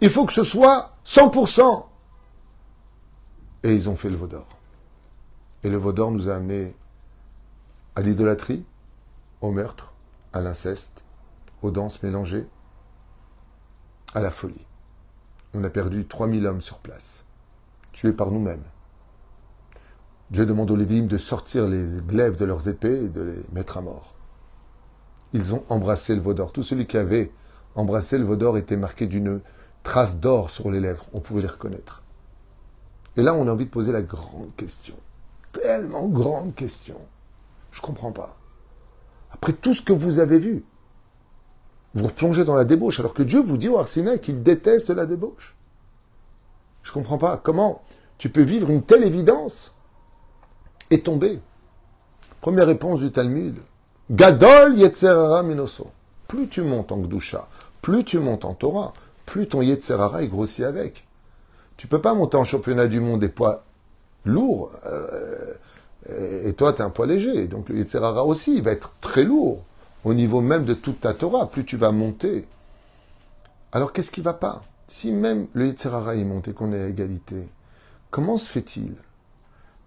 Il 0.01 0.09
faut 0.09 0.25
que 0.25 0.33
ce 0.33 0.43
soit 0.43 0.97
100%. 1.05 1.85
Et 3.65 3.75
ils 3.75 3.91
ont 3.91 3.95
fait 3.95 4.09
le 4.09 4.17
Vaudor. 4.17 4.47
Et 5.63 5.69
le 5.69 5.77
Vaudor 5.77 6.11
nous 6.13 6.31
a 6.31 6.35
amené 6.35 6.75
à 7.95 8.01
l'idolâtrie, 8.01 8.65
au 9.43 9.51
meurtre, 9.51 9.93
à 10.33 10.41
l'inceste, 10.41 11.03
aux 11.61 11.71
danses 11.71 12.03
mélangées, 12.03 12.47
à 14.15 14.21
la 14.21 14.31
folie. 14.31 14.67
On 15.53 15.63
a 15.63 15.69
perdu 15.69 16.07
3000 16.07 16.47
hommes 16.47 16.63
sur 16.63 16.79
place, 16.79 17.23
tués 17.93 18.13
par 18.13 18.31
nous-mêmes. 18.31 18.65
Dieu 20.33 20.47
demande 20.47 20.71
aux 20.71 20.77
Lévites 20.77 21.09
de 21.09 21.19
sortir 21.19 21.69
les 21.69 21.85
glaives 22.09 22.39
de 22.39 22.47
leurs 22.47 22.67
épées 22.67 23.05
et 23.05 23.09
de 23.09 23.21
les 23.21 23.43
mettre 23.53 23.77
à 23.77 23.83
mort. 23.83 24.15
Ils 25.35 25.55
ont 25.55 25.63
embrassé 25.69 26.15
le 26.15 26.23
Vaudor. 26.23 26.53
Tout 26.53 26.63
celui 26.63 26.87
qui 26.87 26.97
avait 26.97 27.31
embrasser 27.75 28.17
le 28.17 28.25
veau 28.25 28.57
était 28.57 28.79
marqué 28.79 29.07
d'une 29.07 29.43
trace 29.83 30.21
d'or 30.21 30.49
sur 30.49 30.71
les 30.71 30.81
lèvres. 30.81 31.05
On 31.13 31.21
pouvait 31.21 31.43
les 31.43 31.49
reconnaître. 31.49 32.03
Et 33.19 33.23
là, 33.23 33.35
on 33.35 33.47
a 33.47 33.53
envie 33.53 33.67
de 33.67 33.71
poser 33.71 33.93
la 33.93 34.01
grande 34.01 34.57
question. 34.57 34.95
Tellement 35.53 36.07
grande 36.07 36.55
question. 36.55 36.99
Je 37.71 37.83
comprends 37.83 38.13
pas. 38.13 38.39
Après 39.33 39.53
tout 39.53 39.75
ce 39.75 39.83
que 39.83 39.93
vous 39.93 40.19
avez 40.19 40.39
vu, 40.39 40.65
vous 41.95 42.07
replongez 42.07 42.47
dans 42.47 42.55
la 42.55 42.65
débauche, 42.65 43.01
alors 43.01 43.13
que 43.13 43.23
Dieu 43.23 43.43
vous 43.43 43.59
dit 43.59 43.69
au 43.69 43.79
Arsinaï 43.79 44.19
qu'il 44.19 44.43
déteste 44.43 44.89
la 44.89 45.05
débauche. 45.05 45.55
Je 46.83 46.93
comprends 46.93 47.19
pas. 47.19 47.37
Comment 47.37 47.83
tu 48.17 48.31
peux 48.31 48.43
vivre 48.43 48.71
une 48.71 48.83
telle 48.83 49.05
évidence 49.05 49.75
et 50.93 51.01
tomber 51.01 51.41
Première 52.41 52.67
réponse 52.67 53.01
du 53.01 53.13
Talmud. 53.13 53.57
Gadol 54.11 54.77
Yetzerara 54.77 55.43
Minoso 55.43 55.89
plus 56.33 56.49
tu 56.49 56.63
montes 56.63 56.93
en 56.93 56.97
Gdusha, 56.97 57.47
plus 57.83 58.05
tu 58.05 58.19
montes 58.19 58.47
en 58.47 58.55
Torah, 58.55 58.95
plus 59.27 59.49
ton 59.49 59.61
Yetzerara 59.61 60.23
est 60.23 60.29
grossi 60.29 60.65
avec. 60.65 61.07
Tu 61.77 61.87
peux 61.87 62.01
pas 62.01 62.15
monter 62.15 62.39
en 62.39 62.45
championnat 62.45 62.87
du 62.87 63.01
monde 63.01 63.21
des 63.21 63.29
poids 63.29 63.65
lourds, 64.25 64.73
euh, 64.87 65.53
et 66.47 66.55
toi, 66.55 66.73
tu 66.73 66.81
es 66.81 66.85
un 66.85 66.89
poids 66.89 67.07
léger. 67.07 67.49
Donc 67.49 67.69
le 67.69 67.77
Yetzerara 67.77 68.25
aussi, 68.25 68.57
il 68.57 68.63
va 68.63 68.71
être 68.71 68.95
très 69.03 69.25
lourd 69.25 69.63
au 70.05 70.15
niveau 70.15 70.41
même 70.41 70.65
de 70.65 70.73
toute 70.73 71.01
ta 71.01 71.13
Torah, 71.13 71.51
plus 71.51 71.67
tu 71.67 71.77
vas 71.77 71.93
monter. 71.93 72.47
Alors 73.73 73.93
qu'est-ce 73.93 74.11
qui 74.11 74.23
va 74.23 74.33
pas? 74.33 74.65
Si 74.89 75.13
même 75.13 75.49
le 75.53 75.67
Yetzerara 75.67 76.17
est 76.17 76.25
monté, 76.25 76.55
qu'on 76.55 76.73
est 76.73 76.83
à 76.83 76.89
égalité, 76.89 77.47
comment 78.11 78.39
se 78.39 78.49
fait-il? 78.49 78.95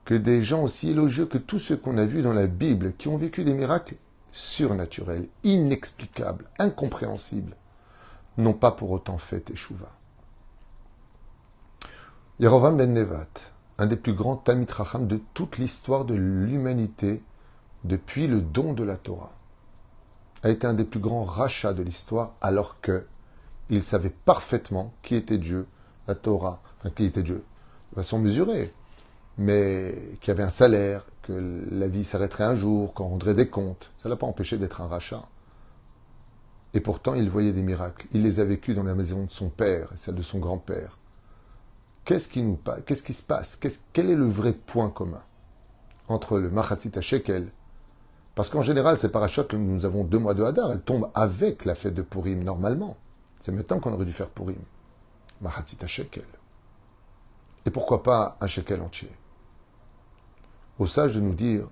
Que 0.05 0.13
des 0.13 0.43
gens 0.43 0.63
aussi 0.63 0.91
élogieux 0.91 1.25
que 1.25 1.39
tous 1.39 1.59
ceux 1.59 1.75
qu'on 1.75 1.97
a 1.97 2.05
vus 2.05 2.21
dans 2.21 2.33
la 2.33 2.47
Bible, 2.47 2.93
qui 2.97 3.07
ont 3.07 3.17
vécu 3.17 3.43
des 3.43 3.53
miracles 3.53 3.95
surnaturel, 4.31 5.27
inexplicable, 5.43 6.45
incompréhensible, 6.59 7.55
n'ont 8.37 8.53
pas 8.53 8.71
pour 8.71 8.91
autant 8.91 9.17
fait 9.17 9.39
Teshuvah. 9.39 9.91
Yerovam 12.39 12.77
ben 12.77 12.93
Nevat, 12.93 13.29
un 13.77 13.87
des 13.87 13.95
plus 13.95 14.13
grands 14.13 14.35
Talmid 14.35 14.69
de 15.07 15.21
toute 15.33 15.57
l'histoire 15.57 16.05
de 16.05 16.13
l'humanité 16.13 17.23
depuis 17.83 18.27
le 18.27 18.41
don 18.41 18.73
de 18.73 18.83
la 18.83 18.97
Torah, 18.97 19.33
a 20.43 20.49
été 20.49 20.67
un 20.67 20.73
des 20.73 20.85
plus 20.85 20.99
grands 20.99 21.23
rachats 21.23 21.73
de 21.73 21.81
l'histoire 21.81 22.33
alors 22.41 22.81
que 22.81 23.07
il 23.69 23.81
savait 23.81 24.11
parfaitement 24.11 24.93
qui 25.01 25.15
était 25.15 25.39
Dieu, 25.39 25.65
la 26.07 26.13
Torah, 26.13 26.61
enfin 26.77 26.91
qui 26.91 27.05
était 27.05 27.23
Dieu, 27.23 27.43
de 27.91 27.95
façon 27.95 28.19
mesurée, 28.19 28.73
mais 29.37 30.17
qui 30.21 30.31
avait 30.31 30.43
un 30.43 30.49
salaire, 30.49 31.05
que 31.23 31.33
la 31.71 31.87
vie 31.87 32.03
s'arrêterait 32.03 32.43
un 32.43 32.55
jour, 32.55 32.93
qu'on 32.93 33.07
rendrait 33.07 33.33
des 33.33 33.49
comptes. 33.49 33.91
Ça 34.01 34.09
ne 34.09 34.13
l'a 34.13 34.17
pas 34.17 34.27
empêché 34.27 34.57
d'être 34.57 34.81
un 34.81 34.87
rachat. 34.87 35.23
Et 36.73 36.81
pourtant, 36.81 37.15
il 37.15 37.29
voyait 37.29 37.53
des 37.53 37.61
miracles. 37.61 38.07
Il 38.11 38.21
les 38.21 38.39
a 38.39 38.45
vécus 38.45 38.75
dans 38.75 38.83
la 38.83 38.95
maison 38.95 39.23
de 39.23 39.31
son 39.31 39.49
père 39.49 39.91
et 39.93 39.97
celle 39.97 40.15
de 40.15 40.21
son 40.21 40.39
grand-père. 40.39 40.97
Qu'est-ce 42.03 42.27
qui, 42.27 42.41
nous, 42.41 42.59
qu'est-ce 42.85 43.01
qui 43.01 43.13
se 43.13 43.23
passe? 43.23 43.57
Quel 43.93 44.09
est 44.09 44.15
le 44.15 44.29
vrai 44.29 44.53
point 44.53 44.89
commun 44.89 45.23
entre 46.07 46.37
le 46.37 46.49
Machatzit 46.49 46.91
Shekel? 47.01 47.49
Parce 48.35 48.49
qu'en 48.49 48.61
général, 48.61 48.97
ces 48.97 49.09
parachutes, 49.09 49.53
nous 49.53 49.85
avons 49.85 50.03
deux 50.03 50.19
mois 50.19 50.33
de 50.33 50.43
Hadar, 50.43 50.71
elles 50.71 50.81
tombent 50.81 51.09
avec 51.13 51.65
la 51.65 51.73
fête 51.73 51.93
de 51.93 52.01
Purim, 52.01 52.43
normalement. 52.43 52.97
C'est 53.39 53.53
maintenant 53.53 53.79
qu'on 53.79 53.93
aurait 53.93 54.05
dû 54.05 54.13
faire 54.13 54.29
Purim. 54.29 54.59
Machatzit 55.41 55.77
Shekel. 55.87 56.25
Et 57.65 57.71
pourquoi 57.71 58.03
pas 58.03 58.37
un 58.41 58.47
shekel 58.47 58.81
entier? 58.81 59.09
Au 60.77 60.87
sage 60.87 61.15
de 61.15 61.21
nous 61.21 61.33
dire 61.33 61.67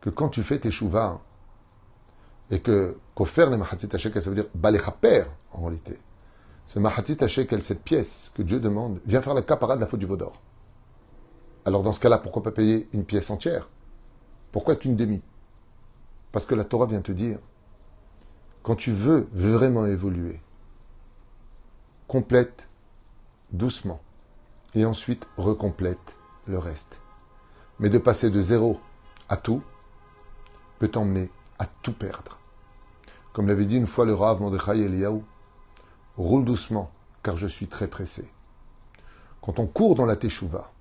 que 0.00 0.10
quand 0.10 0.28
tu 0.28 0.42
fais 0.42 0.58
tes 0.58 0.70
chouvas, 0.70 1.20
et 2.50 2.60
que 2.60 2.96
faire 3.26 3.50
les 3.50 3.56
mahatit 3.56 3.88
shekel, 3.98 4.22
ça 4.22 4.30
veut 4.30 4.36
dire 4.36 4.48
balechaper 4.54 5.24
en 5.52 5.62
réalité. 5.62 5.98
Ce 6.66 6.78
mahatit 6.78 7.16
shekel, 7.26 7.62
cette 7.62 7.82
pièce 7.82 8.32
que 8.34 8.42
Dieu 8.42 8.60
demande, 8.60 9.00
vient 9.06 9.22
faire 9.22 9.34
la 9.34 9.42
capara 9.42 9.76
de 9.76 9.80
la 9.80 9.86
faute 9.86 10.00
du 10.00 10.06
vaudor. 10.06 10.40
Alors 11.64 11.82
dans 11.82 11.92
ce 11.92 12.00
cas-là, 12.00 12.18
pourquoi 12.18 12.42
pas 12.42 12.52
payer 12.52 12.88
une 12.92 13.04
pièce 13.04 13.30
entière? 13.30 13.68
Pourquoi 14.52 14.76
qu'une 14.76 14.96
demi? 14.96 15.20
Parce 16.32 16.46
que 16.46 16.54
la 16.54 16.64
Torah 16.64 16.86
vient 16.86 17.02
te 17.02 17.12
dire, 17.12 17.38
quand 18.62 18.76
tu 18.76 18.92
veux 18.92 19.28
vraiment 19.32 19.86
évoluer, 19.86 20.40
complète 22.06 22.66
doucement 23.50 24.00
et 24.74 24.84
ensuite 24.84 25.26
recomplète 25.36 26.16
le 26.46 26.58
reste. 26.58 26.98
Mais 27.80 27.90
de 27.90 27.98
passer 27.98 28.30
de 28.30 28.40
zéro 28.40 28.80
à 29.28 29.36
tout 29.36 29.62
peut 30.78 30.88
t'emmener 30.88 31.30
à 31.58 31.66
tout 31.66 31.92
perdre. 31.92 32.38
Comme 33.32 33.48
l'avait 33.48 33.66
dit 33.66 33.76
une 33.76 33.86
fois 33.86 34.04
le 34.04 34.14
Rav 34.14 34.40
Mordechai 34.40 34.80
Eliyahu, 34.80 35.20
roule 36.16 36.44
doucement, 36.44 36.90
car 37.22 37.36
je 37.36 37.46
suis 37.46 37.68
très 37.68 37.88
pressé. 37.88 38.30
Quand 39.40 39.58
on 39.58 39.66
court 39.66 39.94
dans 39.94 40.06
la 40.06 40.16
teshuva, 40.16 40.72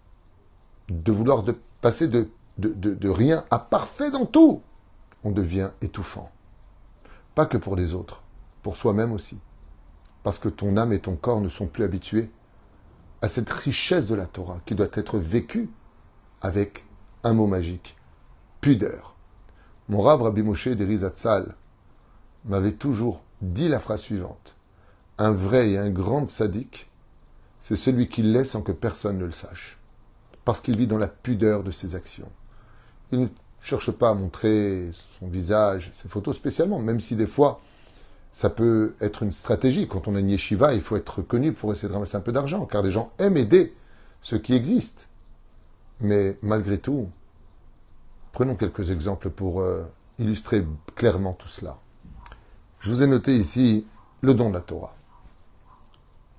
de 0.90 1.12
vouloir 1.12 1.44
passer 1.82 2.08
de 2.08 3.10
rien 3.10 3.44
à 3.52 3.60
parfait 3.60 4.10
dans 4.10 4.26
tout, 4.26 4.62
on 5.24 5.32
devient 5.32 5.72
étouffant. 5.82 6.32
Pas 7.36 7.46
que 7.46 7.58
pour 7.58 7.76
les 7.76 7.94
autres, 7.94 8.24
pour 8.64 8.78
soi-même 8.78 9.12
aussi. 9.12 9.40
Parce 10.24 10.40
que 10.40 10.50
ton 10.50 10.78
âme 10.78 10.94
et 10.94 11.00
ton 11.00 11.16
corps 11.16 11.42
ne 11.42 11.50
sont 11.50 11.68
plus 11.68 11.84
habitués 11.84 12.32
à 13.22 13.28
cette 13.28 13.50
richesse 13.50 14.08
de 14.08 14.16
la 14.16 14.26
Torah 14.26 14.60
qui 14.66 14.74
doit 14.74 14.88
être 14.94 15.20
vécue 15.20 15.70
avec 16.42 16.84
un 17.28 17.34
mot 17.34 17.46
magique, 17.46 17.98
pudeur. 18.62 19.16
Mon 19.90 20.02
Rav 20.02 20.22
Rabbi 20.22 20.44
Moshe 20.44 20.70
d'Erizatzal 20.70 21.56
m'avait 22.46 22.72
toujours 22.72 23.22
dit 23.42 23.68
la 23.68 23.82
phrase 23.82 24.02
suivante. 24.02 24.56
Un 25.18 25.34
vrai 25.34 25.72
et 25.72 25.78
un 25.78 25.90
grand 25.90 26.30
sadique, 26.30 26.90
c'est 27.60 27.76
celui 27.76 28.08
qui 28.08 28.24
laisse 28.24 28.52
sans 28.52 28.62
que 28.62 28.72
personne 28.72 29.18
ne 29.18 29.26
le 29.26 29.34
sache, 29.34 29.78
parce 30.46 30.62
qu'il 30.62 30.78
vit 30.78 30.88
dans 30.88 30.98
la 30.98 31.10
pudeur 31.10 31.64
de 31.64 31.72
ses 31.72 31.96
actions. 31.96 32.32
Il 33.12 33.20
ne 33.20 33.28
cherche 33.60 33.92
pas 33.92 34.10
à 34.10 34.14
montrer 34.14 34.92
son 35.20 35.28
visage, 35.28 35.90
ses 35.94 36.08
photos 36.08 36.36
spécialement, 36.36 36.80
même 36.80 37.02
si 37.02 37.18
des 37.18 37.28
fois 37.28 37.60
ça 38.32 38.50
peut 38.50 38.96
être 39.02 39.24
une 39.24 39.34
stratégie. 39.34 39.90
Quand 39.90 40.08
on 40.08 40.16
a 40.16 40.20
une 40.20 40.30
yeshiva, 40.30 40.74
il 40.74 40.82
faut 40.82 40.96
être 40.96 41.22
connu 41.22 41.52
pour 41.52 41.74
essayer 41.74 41.90
de 41.90 41.94
ramasser 41.94 42.16
un 42.16 42.22
peu 42.22 42.32
d'argent, 42.32 42.66
car 42.66 42.84
les 42.84 42.92
gens 42.92 43.12
aiment 43.20 43.38
aider 43.38 43.76
ceux 44.22 44.38
qui 44.38 44.54
existent. 44.54 45.04
Mais 46.00 46.38
malgré 46.42 46.78
tout, 46.78 47.10
prenons 48.38 48.54
quelques 48.54 48.92
exemples 48.92 49.32
pour 49.32 49.62
euh, 49.62 49.82
illustrer 50.20 50.64
clairement 50.94 51.34
tout 51.34 51.48
cela. 51.48 51.78
Je 52.80 52.92
vous 52.92 53.02
ai 53.02 53.08
noté 53.08 53.36
ici 53.36 53.88
le 54.22 54.36
don 54.36 54.50
de 54.50 54.54
la 54.54 54.62
Torah. 54.62 54.94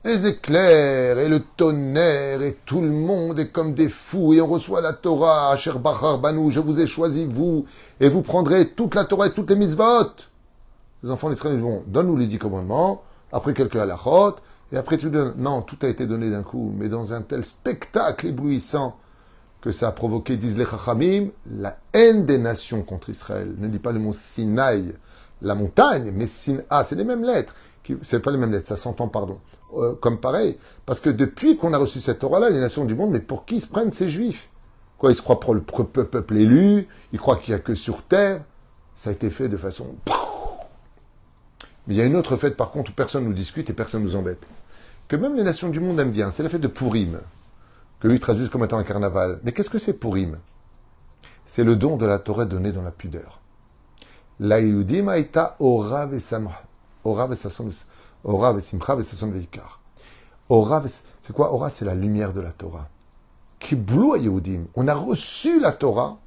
Les 0.05 0.28
éclairs 0.28 1.19
et 1.19 1.28
le 1.28 1.40
tonnerre 1.40 2.40
et 2.43 2.57
tout 2.64 2.81
le 2.83 2.93
monde 2.93 3.40
est 3.40 3.49
comme 3.49 3.75
des 3.75 3.88
fous 3.88 4.33
et 4.33 4.40
on 4.40 4.47
reçoit 4.47 4.81
la 4.81 4.93
Torah, 4.93 5.57
cher 5.57 5.81
Bachar 5.81 6.21
Banou, 6.21 6.50
je 6.52 6.61
vous 6.61 6.78
ai 6.78 6.87
choisi 6.87 7.26
vous 7.26 7.67
et 7.99 8.09
vous 8.09 8.23
prendrez 8.23 8.69
toute 8.69 8.95
la 8.95 9.05
Torah 9.05 9.26
et 9.26 9.33
toutes 9.33 9.50
les 9.50 9.57
mitzvot 9.57 10.14
les 11.02 11.11
enfants 11.11 11.31
d'Israël 11.31 11.59
vont 11.59 11.83
donne-nous 11.88 12.17
les 12.17 12.28
dix 12.28 12.38
commandements, 12.38 13.02
après 13.33 13.55
quelques 13.55 13.75
halachot, 13.75 14.37
et 14.71 14.76
après 14.76 14.99
tu 14.99 15.11
donnes. 15.11 15.35
Non, 15.37 15.62
tout 15.62 15.78
a 15.83 15.88
été 15.88 16.07
donné 16.07 16.31
d'un 16.31 16.45
coup, 16.45 16.73
mais 16.76 16.88
dans 16.88 17.12
un 17.12 17.23
tel 17.23 17.45
spectacle 17.45 18.28
éblouissant 18.28 18.97
que 19.60 19.72
ça 19.72 19.88
a 19.88 19.92
provoqué, 19.92 20.36
disent 20.36 20.56
les 20.56 20.64
Chachamim, 20.64 21.28
la 21.50 21.78
haine 21.92 22.26
des 22.26 22.38
nations 22.38 22.82
contre 22.82 23.10
Israël. 23.10 23.54
Ne 23.58 23.68
dis 23.68 23.78
pas 23.78 23.92
le 23.92 23.98
mot 23.98 24.12
Sinaï, 24.12 24.94
la 25.42 25.54
montagne, 25.54 26.12
mais 26.14 26.26
Sina, 26.26 26.62
c'est 26.84 26.96
les 26.96 27.04
mêmes 27.04 27.24
lettres. 27.24 27.54
C'est 28.02 28.20
pas 28.20 28.30
les 28.30 28.38
mêmes 28.38 28.52
lettres, 28.52 28.68
ça 28.68 28.76
s'entend, 28.76 29.08
pardon. 29.08 29.40
Euh, 29.74 29.94
comme 29.94 30.18
pareil. 30.18 30.58
Parce 30.86 31.00
que 31.00 31.10
depuis 31.10 31.58
qu'on 31.58 31.72
a 31.72 31.78
reçu 31.78 32.00
cette 32.00 32.20
Torah-là, 32.20 32.50
les 32.50 32.60
nations 32.60 32.84
du 32.84 32.94
monde, 32.94 33.10
mais 33.10 33.20
pour 33.20 33.44
qui 33.44 33.60
se 33.60 33.66
prennent 33.66 33.92
ces 33.92 34.08
juifs? 34.08 34.48
Quoi, 34.96 35.12
ils 35.12 35.14
se 35.14 35.22
croient 35.22 35.40
pour 35.40 35.54
le 35.54 35.60
peuple 35.60 36.36
élu, 36.36 36.88
ils 37.12 37.18
croient 37.18 37.36
qu'il 37.36 37.54
n'y 37.54 37.60
a 37.60 37.62
que 37.62 37.74
sur 37.74 38.02
terre? 38.02 38.40
Ça 38.96 39.10
a 39.10 39.12
été 39.12 39.30
fait 39.30 39.48
de 39.48 39.56
façon 39.56 39.94
mais 41.86 41.94
il 41.94 41.96
y 41.96 42.00
a 42.00 42.04
une 42.04 42.16
autre 42.16 42.36
fête, 42.36 42.56
par 42.56 42.70
contre, 42.70 42.90
où 42.90 42.94
personne 42.94 43.24
nous 43.24 43.32
discute 43.32 43.70
et 43.70 43.72
personne 43.72 44.02
nous 44.02 44.16
embête. 44.16 44.46
Que 45.06 45.16
même 45.16 45.36
les 45.36 45.42
nations 45.42 45.68
du 45.68 45.80
monde 45.80 46.00
aiment 46.00 46.12
bien. 46.12 46.30
C'est 46.30 46.42
la 46.42 46.48
fête 46.48 46.60
de 46.60 46.68
Purim. 46.68 47.20
Que 48.00 48.09
lui 48.09 48.21
traduisent 48.21 48.49
comme 48.49 48.64
étant 48.64 48.78
un 48.78 48.85
carnaval. 48.85 49.40
Mais 49.43 49.52
qu'est-ce 49.52 49.71
que 49.71 49.78
c'est 49.78 49.99
Purim 49.99 50.38
C'est 51.47 51.64
le 51.64 51.76
don 51.76 51.97
de 51.97 52.07
la 52.07 52.19
Torah 52.19 52.45
donné 52.45 52.73
dans 52.73 52.83
la 52.83 52.93
pudeur. 52.93 53.40
La 54.40 54.61
aita 54.61 55.57
ora 55.59 56.09
Ora 57.05 57.28
Ora 58.25 58.59
Ora 60.49 60.83
c'est 61.28 61.35
quoi? 61.35 61.52
Ora, 61.52 61.69
c'est 61.69 61.85
la 61.85 61.95
lumière 61.95 62.33
de 62.33 62.40
la 62.40 62.52
Torah. 62.52 62.88
Kiblu 63.59 64.19
Yehudim. 64.19 64.64
On 64.76 64.88
a 64.88 64.95
reçu 64.95 65.61
la 65.61 65.73
Torah 65.73 66.19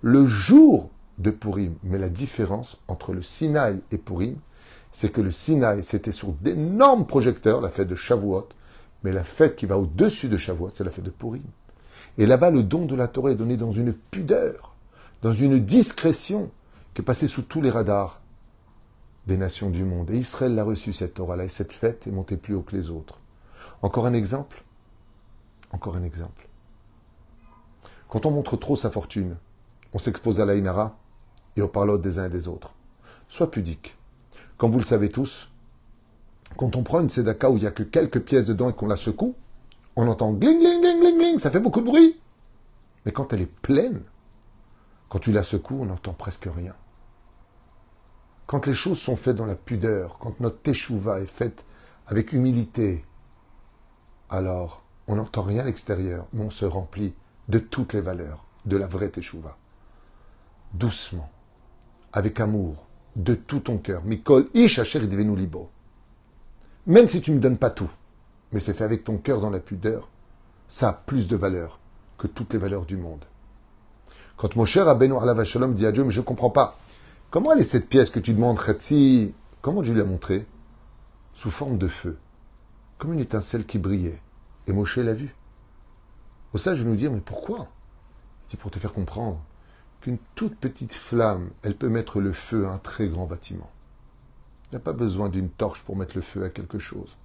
le 0.00 0.24
jour 0.24 0.88
de 1.18 1.30
Purim. 1.30 1.74
Mais 1.82 1.98
la 1.98 2.08
différence 2.08 2.78
entre 2.88 3.12
le 3.12 3.20
Sinaï 3.20 3.82
et 3.90 3.98
Purim, 3.98 4.36
c'est 4.90 5.12
que 5.12 5.20
le 5.20 5.30
Sinaï, 5.30 5.84
c'était 5.84 6.12
sur 6.12 6.28
d'énormes 6.28 7.06
projecteurs, 7.06 7.60
la 7.60 7.68
fête 7.68 7.88
de 7.88 7.94
Shavuot, 7.94 8.48
mais 9.02 9.12
la 9.12 9.24
fête 9.24 9.56
qui 9.56 9.66
va 9.66 9.78
au-dessus 9.78 10.28
de 10.28 10.36
Shavuot, 10.36 10.72
c'est 10.74 10.84
la 10.84 10.90
fête 10.90 11.04
de 11.04 11.10
Purim. 11.10 11.42
Et 12.16 12.26
là-bas, 12.26 12.50
le 12.50 12.62
don 12.62 12.84
de 12.84 12.96
la 12.96 13.08
Torah 13.08 13.30
est 13.30 13.36
donné 13.36 13.56
dans 13.56 13.72
une 13.72 13.92
pudeur, 13.92 14.74
dans 15.22 15.32
une 15.32 15.58
discrétion, 15.58 16.50
qui 16.94 17.02
est 17.02 17.04
passée 17.04 17.28
sous 17.28 17.42
tous 17.42 17.60
les 17.60 17.70
radars 17.70 18.20
des 19.26 19.36
nations 19.36 19.70
du 19.70 19.84
monde. 19.84 20.10
Et 20.10 20.16
Israël 20.16 20.54
l'a 20.54 20.64
reçu, 20.64 20.92
cette 20.92 21.14
Torah-là, 21.14 21.44
et 21.44 21.48
cette 21.48 21.72
fête 21.72 22.06
est 22.06 22.10
montée 22.10 22.36
plus 22.36 22.54
haut 22.54 22.62
que 22.62 22.74
les 22.74 22.90
autres. 22.90 23.20
Encore 23.82 24.06
un 24.06 24.14
exemple 24.14 24.64
Encore 25.70 25.96
un 25.96 26.02
exemple. 26.02 26.48
Quand 28.08 28.26
on 28.26 28.30
montre 28.30 28.56
trop 28.56 28.74
sa 28.74 28.90
fortune, 28.90 29.36
on 29.92 29.98
s'expose 29.98 30.40
à 30.40 30.44
la 30.44 30.54
inara 30.54 30.98
et 31.56 31.62
au 31.62 31.68
parlote 31.68 32.02
des 32.02 32.18
uns 32.18 32.26
et 32.26 32.30
des 32.30 32.48
autres. 32.48 32.74
Sois 33.28 33.50
pudique. 33.50 33.96
Comme 34.56 34.72
vous 34.72 34.78
le 34.78 34.84
savez 34.84 35.10
tous, 35.10 35.50
quand 36.58 36.74
on 36.74 36.82
prend 36.82 37.00
une 37.00 37.08
Sedaka 37.08 37.50
où 37.50 37.56
il 37.56 37.60
n'y 37.60 37.68
a 37.68 37.70
que 37.70 37.84
quelques 37.84 38.20
pièces 38.20 38.46
dedans 38.46 38.68
et 38.68 38.72
qu'on 38.72 38.88
la 38.88 38.96
secoue, 38.96 39.36
on 39.94 40.08
entend 40.08 40.32
gling, 40.32 40.58
gling, 40.58 40.80
gling, 40.80 41.00
gling, 41.00 41.16
gling, 41.16 41.38
ça 41.38 41.52
fait 41.52 41.60
beaucoup 41.60 41.80
de 41.80 41.86
bruit. 41.86 42.20
Mais 43.06 43.12
quand 43.12 43.32
elle 43.32 43.42
est 43.42 43.46
pleine, 43.62 44.02
quand 45.08 45.20
tu 45.20 45.30
la 45.30 45.44
secoues, 45.44 45.78
on 45.80 45.86
n'entend 45.86 46.12
presque 46.12 46.48
rien. 46.52 46.74
Quand 48.46 48.66
les 48.66 48.74
choses 48.74 48.98
sont 48.98 49.14
faites 49.14 49.36
dans 49.36 49.46
la 49.46 49.54
pudeur, 49.54 50.18
quand 50.18 50.40
notre 50.40 50.60
teshuva 50.60 51.20
est 51.20 51.26
faite 51.26 51.64
avec 52.08 52.32
humilité, 52.32 53.04
alors 54.28 54.82
on 55.06 55.14
n'entend 55.14 55.42
rien 55.42 55.62
à 55.62 55.66
l'extérieur, 55.66 56.26
mais 56.32 56.42
on 56.42 56.50
se 56.50 56.64
remplit 56.64 57.14
de 57.48 57.60
toutes 57.60 57.92
les 57.92 58.00
valeurs 58.00 58.46
de 58.66 58.76
la 58.76 58.88
vraie 58.88 59.10
teshuva. 59.10 59.56
Doucement, 60.74 61.30
avec 62.12 62.40
amour, 62.40 62.84
de 63.14 63.34
tout 63.34 63.60
ton 63.60 63.78
cœur. 63.78 64.04
Mikol 64.04 64.46
ish 64.54 64.80
libo. 64.94 65.70
Même 66.88 67.06
si 67.06 67.20
tu 67.20 67.32
ne 67.32 67.36
me 67.36 67.40
donnes 67.42 67.58
pas 67.58 67.68
tout, 67.68 67.90
mais 68.50 68.60
c'est 68.60 68.72
fait 68.72 68.84
avec 68.84 69.04
ton 69.04 69.18
cœur 69.18 69.42
dans 69.42 69.50
la 69.50 69.60
pudeur, 69.60 70.08
ça 70.68 70.88
a 70.88 70.92
plus 70.94 71.28
de 71.28 71.36
valeur 71.36 71.80
que 72.16 72.26
toutes 72.26 72.54
les 72.54 72.58
valeurs 72.58 72.86
du 72.86 72.96
monde. 72.96 73.26
Quand 74.38 74.56
mon 74.56 74.64
cher 74.64 74.88
Allah 74.88 75.44
Shalom 75.44 75.74
dit 75.74 75.84
à 75.84 75.92
Dieu, 75.92 76.02
mais 76.02 76.12
je 76.12 76.20
ne 76.20 76.24
comprends 76.24 76.48
pas, 76.48 76.78
comment 77.30 77.52
elle 77.52 77.60
est 77.60 77.64
cette 77.64 77.90
pièce 77.90 78.08
que 78.08 78.20
tu 78.20 78.32
demandes, 78.32 78.58
Khatsi? 78.58 79.34
Comment 79.60 79.82
Dieu 79.82 79.92
lui 79.92 80.00
a 80.00 80.04
montré? 80.04 80.46
Sous 81.34 81.50
forme 81.50 81.76
de 81.76 81.88
feu, 81.88 82.16
comme 82.96 83.12
une 83.12 83.20
étincelle 83.20 83.66
qui 83.66 83.78
brillait. 83.78 84.22
Et 84.66 84.72
Moshe 84.72 84.96
l'a 84.96 85.12
vu. 85.12 85.36
Au 86.54 86.58
sage 86.58 86.78
de 86.78 86.84
nous 86.84 86.96
dire, 86.96 87.12
mais 87.12 87.20
pourquoi? 87.20 87.68
Il 88.46 88.50
dit 88.52 88.56
pour 88.56 88.70
te 88.70 88.78
faire 88.78 88.94
comprendre 88.94 89.44
qu'une 90.00 90.18
toute 90.34 90.56
petite 90.56 90.94
flamme, 90.94 91.50
elle 91.62 91.76
peut 91.76 91.90
mettre 91.90 92.18
le 92.18 92.32
feu 92.32 92.66
à 92.66 92.70
un 92.70 92.78
très 92.78 93.08
grand 93.08 93.26
bâtiment. 93.26 93.70
Il 94.70 94.74
n'y 94.74 94.76
a 94.76 94.84
pas 94.84 94.92
besoin 94.92 95.28
d'une 95.28 95.50
torche 95.50 95.82
pour 95.84 95.96
mettre 95.96 96.16
le 96.16 96.22
feu 96.22 96.44
à 96.44 96.50
quelque 96.50 96.78
chose. 96.78 97.16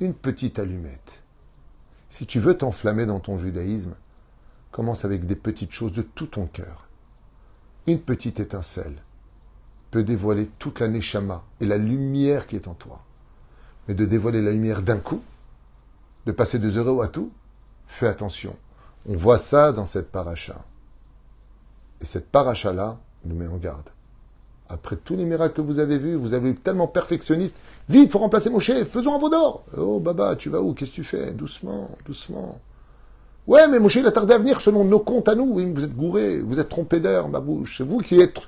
Une 0.00 0.14
petite 0.14 0.58
allumette. 0.58 1.22
Si 2.08 2.26
tu 2.26 2.40
veux 2.40 2.56
t'enflammer 2.56 3.04
dans 3.04 3.20
ton 3.20 3.38
judaïsme, 3.38 3.94
Commence 4.70 5.04
avec 5.04 5.26
des 5.26 5.36
petites 5.36 5.72
choses 5.72 5.92
de 5.92 6.02
tout 6.02 6.26
ton 6.26 6.46
cœur. 6.46 6.88
Une 7.86 8.00
petite 8.00 8.38
étincelle 8.38 9.02
peut 9.90 10.04
dévoiler 10.04 10.50
toute 10.58 10.80
la 10.80 10.88
neshama 10.88 11.42
et 11.60 11.66
la 11.66 11.78
lumière 11.78 12.46
qui 12.46 12.56
est 12.56 12.68
en 12.68 12.74
toi. 12.74 13.02
Mais 13.86 13.94
de 13.94 14.04
dévoiler 14.04 14.42
la 14.42 14.52
lumière 14.52 14.82
d'un 14.82 14.98
coup, 14.98 15.22
de 16.26 16.32
passer 16.32 16.58
de 16.58 16.68
zéro 16.68 17.00
à 17.00 17.08
tout, 17.08 17.32
fais 17.86 18.06
attention. 18.06 18.54
On 19.08 19.16
voit 19.16 19.38
ça 19.38 19.72
dans 19.72 19.86
cette 19.86 20.12
paracha. 20.12 20.64
Et 22.02 22.04
cette 22.04 22.30
paracha-là 22.30 23.00
nous 23.24 23.34
met 23.34 23.46
en 23.46 23.56
garde. 23.56 23.88
Après 24.68 24.96
tous 24.96 25.16
les 25.16 25.24
miracles 25.24 25.54
que 25.54 25.60
vous 25.62 25.78
avez 25.78 25.98
vus, 25.98 26.14
vous 26.14 26.34
avez 26.34 26.50
eu 26.50 26.54
tellement 26.54 26.88
perfectionniste. 26.88 27.56
Vite, 27.88 28.12
faut 28.12 28.18
remplacer 28.18 28.50
mon 28.50 28.58
chef, 28.58 28.90
faisons 28.90 29.14
un 29.14 29.18
vaudor. 29.18 29.64
Oh, 29.76 29.98
Baba, 29.98 30.36
tu 30.36 30.50
vas 30.50 30.60
où? 30.60 30.74
Qu'est-ce 30.74 30.90
que 30.90 30.96
tu 30.96 31.04
fais? 31.04 31.32
Doucement, 31.32 31.90
doucement. 32.04 32.60
Ouais, 33.46 33.66
mais 33.66 33.78
Moshe, 33.78 33.96
il 33.96 34.06
a 34.06 34.12
tardé 34.12 34.34
à 34.34 34.38
venir 34.38 34.60
selon 34.60 34.84
nos 34.84 34.98
comptes 34.98 35.28
à 35.28 35.34
nous. 35.34 35.54
Vous 35.54 35.84
êtes 35.84 35.96
gouré, 35.96 36.38
vous 36.40 36.60
êtes 36.60 36.68
trompé 36.68 37.00
d'heure, 37.00 37.30
ma 37.30 37.40
bouche. 37.40 37.78
C'est 37.78 37.84
vous 37.84 37.98
qui 37.98 38.20
êtes, 38.20 38.38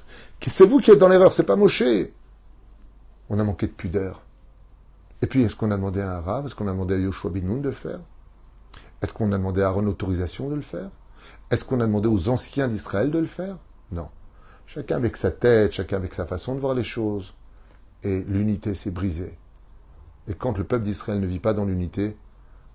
c'est 0.46 0.66
vous 0.66 0.78
qui 0.78 0.90
êtes 0.90 0.98
dans 0.98 1.08
l'erreur, 1.08 1.32
c'est 1.32 1.44
pas 1.44 1.56
Moshe. 1.56 1.82
On 3.30 3.38
a 3.38 3.44
manqué 3.44 3.66
de 3.66 3.72
pudeur. 3.72 4.22
Et 5.22 5.26
puis, 5.26 5.42
est-ce 5.42 5.56
qu'on 5.56 5.70
a 5.70 5.76
demandé 5.76 6.00
à 6.00 6.16
arabe 6.16 6.46
Est-ce 6.46 6.54
qu'on 6.54 6.68
a 6.68 6.72
demandé 6.72 6.94
à 6.96 6.98
Yoshua 6.98 7.30
Binoun 7.30 7.62
de 7.62 7.68
le 7.68 7.74
faire? 7.74 8.00
Est-ce 9.00 9.14
qu'on 9.14 9.32
a 9.32 9.38
demandé 9.38 9.62
à 9.62 9.68
Aaron 9.68 9.86
autorisation 9.86 10.50
de 10.50 10.54
le 10.54 10.62
faire? 10.62 10.90
Est-ce 11.50 11.64
qu'on 11.64 11.80
a 11.80 11.86
demandé 11.86 12.08
aux 12.08 12.28
anciens 12.28 12.68
d'Israël 12.68 13.10
de 13.10 13.18
le 13.18 13.26
faire? 13.26 13.56
Non. 13.90 14.08
Chacun 14.72 14.98
avec 14.98 15.16
sa 15.16 15.32
tête, 15.32 15.72
chacun 15.72 15.96
avec 15.96 16.14
sa 16.14 16.26
façon 16.26 16.54
de 16.54 16.60
voir 16.60 16.74
les 16.74 16.84
choses. 16.84 17.34
Et 18.04 18.22
l'unité 18.22 18.74
s'est 18.74 18.92
brisée. 18.92 19.36
Et 20.28 20.34
quand 20.34 20.56
le 20.56 20.62
peuple 20.62 20.84
d'Israël 20.84 21.18
ne 21.18 21.26
vit 21.26 21.40
pas 21.40 21.54
dans 21.54 21.64
l'unité, 21.64 22.16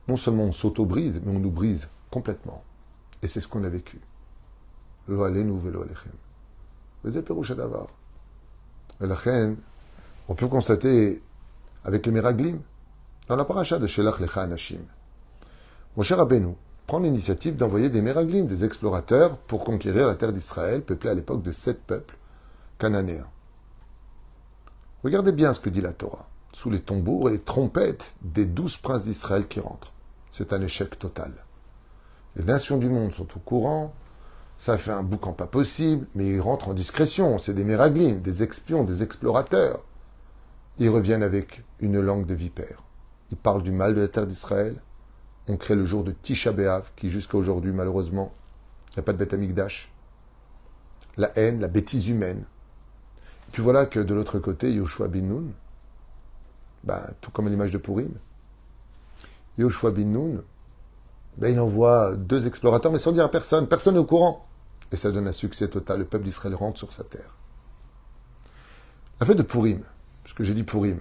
non 0.09 0.17
seulement 0.17 0.43
on 0.43 0.51
s'auto-brise, 0.51 1.21
mais 1.23 1.33
on 1.33 1.39
nous 1.39 1.51
brise 1.51 1.87
complètement. 2.11 2.65
Et 3.21 3.29
c'est 3.29 3.39
ce 3.39 3.47
qu'on 3.47 3.63
a 3.63 3.69
vécu. 3.69 4.01
Lo 5.07 5.23
alenu 5.23 5.57
velo 5.57 5.83
alechem. 5.83 6.11
d'avoir. 7.55 7.87
On 10.27 10.35
peut 10.35 10.47
constater 10.49 11.23
avec 11.85 12.05
les 12.05 12.11
Meraglim, 12.11 12.59
dans 13.29 13.37
la 13.37 13.45
paracha 13.45 13.79
de 13.79 13.87
Shelach 13.87 14.19
Lecha 14.19 14.41
Anashim. 14.41 14.81
Moshe 15.95 16.11
Rabbeinu, 16.11 16.55
prend 16.87 16.99
l'initiative 16.99 17.55
d'envoyer 17.55 17.89
des 17.89 18.01
Meraglim, 18.01 18.45
des 18.45 18.63
explorateurs, 18.63 19.37
pour 19.37 19.63
conquérir 19.63 20.07
la 20.07 20.15
terre 20.15 20.33
d'Israël, 20.33 20.83
peuplée 20.83 21.09
à 21.09 21.15
l'époque 21.15 21.41
de 21.41 21.51
sept 21.51 21.81
peuples 21.81 22.17
cananéens. 22.77 23.27
Regardez 25.03 25.31
bien 25.31 25.53
ce 25.53 25.59
que 25.59 25.69
dit 25.69 25.81
la 25.81 25.93
Torah, 25.93 26.29
sous 26.53 26.69
les 26.69 26.79
tombeaux 26.79 27.27
et 27.29 27.33
les 27.33 27.39
trompettes 27.39 28.15
des 28.21 28.45
douze 28.45 28.77
princes 28.77 29.03
d'Israël 29.03 29.47
qui 29.47 29.59
rentrent. 29.59 29.93
C'est 30.31 30.53
un 30.53 30.61
échec 30.61 30.97
total. 30.99 31.31
Les 32.35 32.43
nations 32.43 32.77
du 32.77 32.89
monde 32.89 33.13
sont 33.13 33.27
au 33.35 33.39
courant, 33.39 33.93
ça 34.57 34.77
fait 34.77 34.91
un 34.91 35.03
boucan 35.03 35.33
pas 35.33 35.47
possible, 35.47 36.07
mais 36.15 36.27
ils 36.27 36.41
rentrent 36.41 36.69
en 36.69 36.73
discrétion, 36.73 37.39
c'est 37.39 37.53
des 37.53 37.63
Meraglim, 37.63 38.21
des 38.21 38.43
expions, 38.43 38.83
des 38.83 39.03
explorateurs. 39.03 39.83
Ils 40.77 40.89
reviennent 40.89 41.23
avec 41.23 41.63
une 41.79 41.99
langue 41.99 42.25
de 42.25 42.33
vipère. 42.33 42.83
Ils 43.31 43.37
parlent 43.37 43.63
du 43.63 43.71
mal 43.71 43.95
de 43.95 44.01
la 44.01 44.07
terre 44.07 44.27
d'Israël, 44.27 44.75
on 45.47 45.57
crée 45.57 45.75
le 45.75 45.85
jour 45.85 46.03
de 46.03 46.11
Tisha 46.11 46.51
B'Av, 46.51 46.89
qui 46.95 47.09
jusqu'à 47.09 47.37
aujourd'hui, 47.37 47.71
malheureusement, 47.71 48.33
il 48.93 48.99
a 48.99 49.03
pas 49.03 49.13
de 49.13 49.17
bête 49.17 49.33
amigdash. 49.33 49.91
La 51.17 51.31
haine, 51.37 51.59
la 51.59 51.67
bêtise 51.67 52.07
humaine. 52.07 52.45
Et 53.47 53.51
puis 53.51 53.61
voilà 53.61 53.85
que 53.85 53.99
de 53.99 54.13
l'autre 54.13 54.39
côté, 54.39 54.71
Yoshua 54.73 55.07
bin 55.07 55.21
Nun, 55.21 55.51
ben, 56.83 57.01
tout 57.21 57.31
comme 57.31 57.47
l'image 57.47 57.71
de 57.71 57.77
Purim, 57.77 58.11
Yoshua 59.57 59.91
bin 59.91 60.05
Nun, 60.05 60.43
ben, 61.37 61.49
il 61.49 61.59
envoie 61.59 62.15
deux 62.15 62.47
explorateurs, 62.47 62.91
mais 62.91 62.99
sans 62.99 63.11
dire 63.11 63.23
à 63.23 63.31
personne, 63.31 63.67
personne 63.67 63.95
n'est 63.95 63.99
au 63.99 64.05
courant. 64.05 64.45
Et 64.91 64.97
ça 64.97 65.11
donne 65.11 65.27
un 65.27 65.33
succès 65.33 65.67
total. 65.67 65.99
Le 65.99 66.05
peuple 66.05 66.25
d'Israël 66.25 66.55
rentre 66.55 66.77
sur 66.77 66.93
sa 66.93 67.03
terre. 67.03 67.35
La 69.19 69.25
fête 69.25 69.37
de 69.37 69.43
Purim, 69.43 69.81
ce 70.25 70.33
que 70.33 70.43
j'ai 70.43 70.53
dit 70.53 70.63
Purim, 70.63 70.99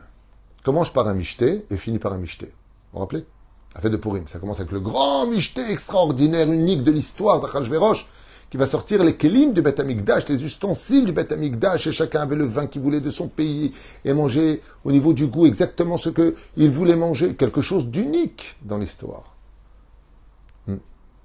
commence 0.64 0.92
par 0.92 1.06
un 1.08 1.14
michté 1.14 1.66
et 1.70 1.76
finit 1.76 1.98
par 1.98 2.12
un 2.12 2.18
michté. 2.18 2.46
Vous 2.46 2.52
vous 2.94 2.98
rappelez? 3.00 3.26
La 3.74 3.80
fête 3.80 3.92
de 3.92 3.96
Purim. 3.96 4.26
Ça 4.28 4.38
commence 4.38 4.60
avec 4.60 4.72
le 4.72 4.80
grand 4.80 5.26
michté 5.26 5.70
extraordinaire, 5.70 6.50
unique 6.50 6.84
de 6.84 6.90
l'histoire 6.90 7.40
d'Achashverosh, 7.40 8.06
qui 8.50 8.56
va 8.56 8.66
sortir 8.66 9.02
les 9.02 9.16
kelim 9.16 9.52
du 9.52 9.62
Beth 9.62 9.80
Amikdash, 9.80 10.28
les 10.28 10.44
ustensiles 10.44 11.04
du 11.04 11.12
Beth 11.12 11.32
Amikdash, 11.32 11.88
et 11.88 11.92
chacun 11.92 12.20
avait 12.20 12.36
le 12.36 12.44
vin 12.44 12.66
qu'il 12.66 12.82
voulait 12.82 13.00
de 13.00 13.10
son 13.10 13.28
pays, 13.28 13.74
et 14.04 14.12
manger 14.12 14.62
au 14.84 14.92
niveau 14.92 15.12
du 15.12 15.26
goût 15.26 15.46
exactement 15.46 15.96
ce 15.96 16.10
qu'il 16.10 16.70
voulait 16.70 16.96
manger, 16.96 17.34
quelque 17.34 17.62
chose 17.62 17.88
d'unique 17.88 18.56
dans 18.62 18.78
l'histoire. 18.78 19.34
Hmm. 20.68 20.76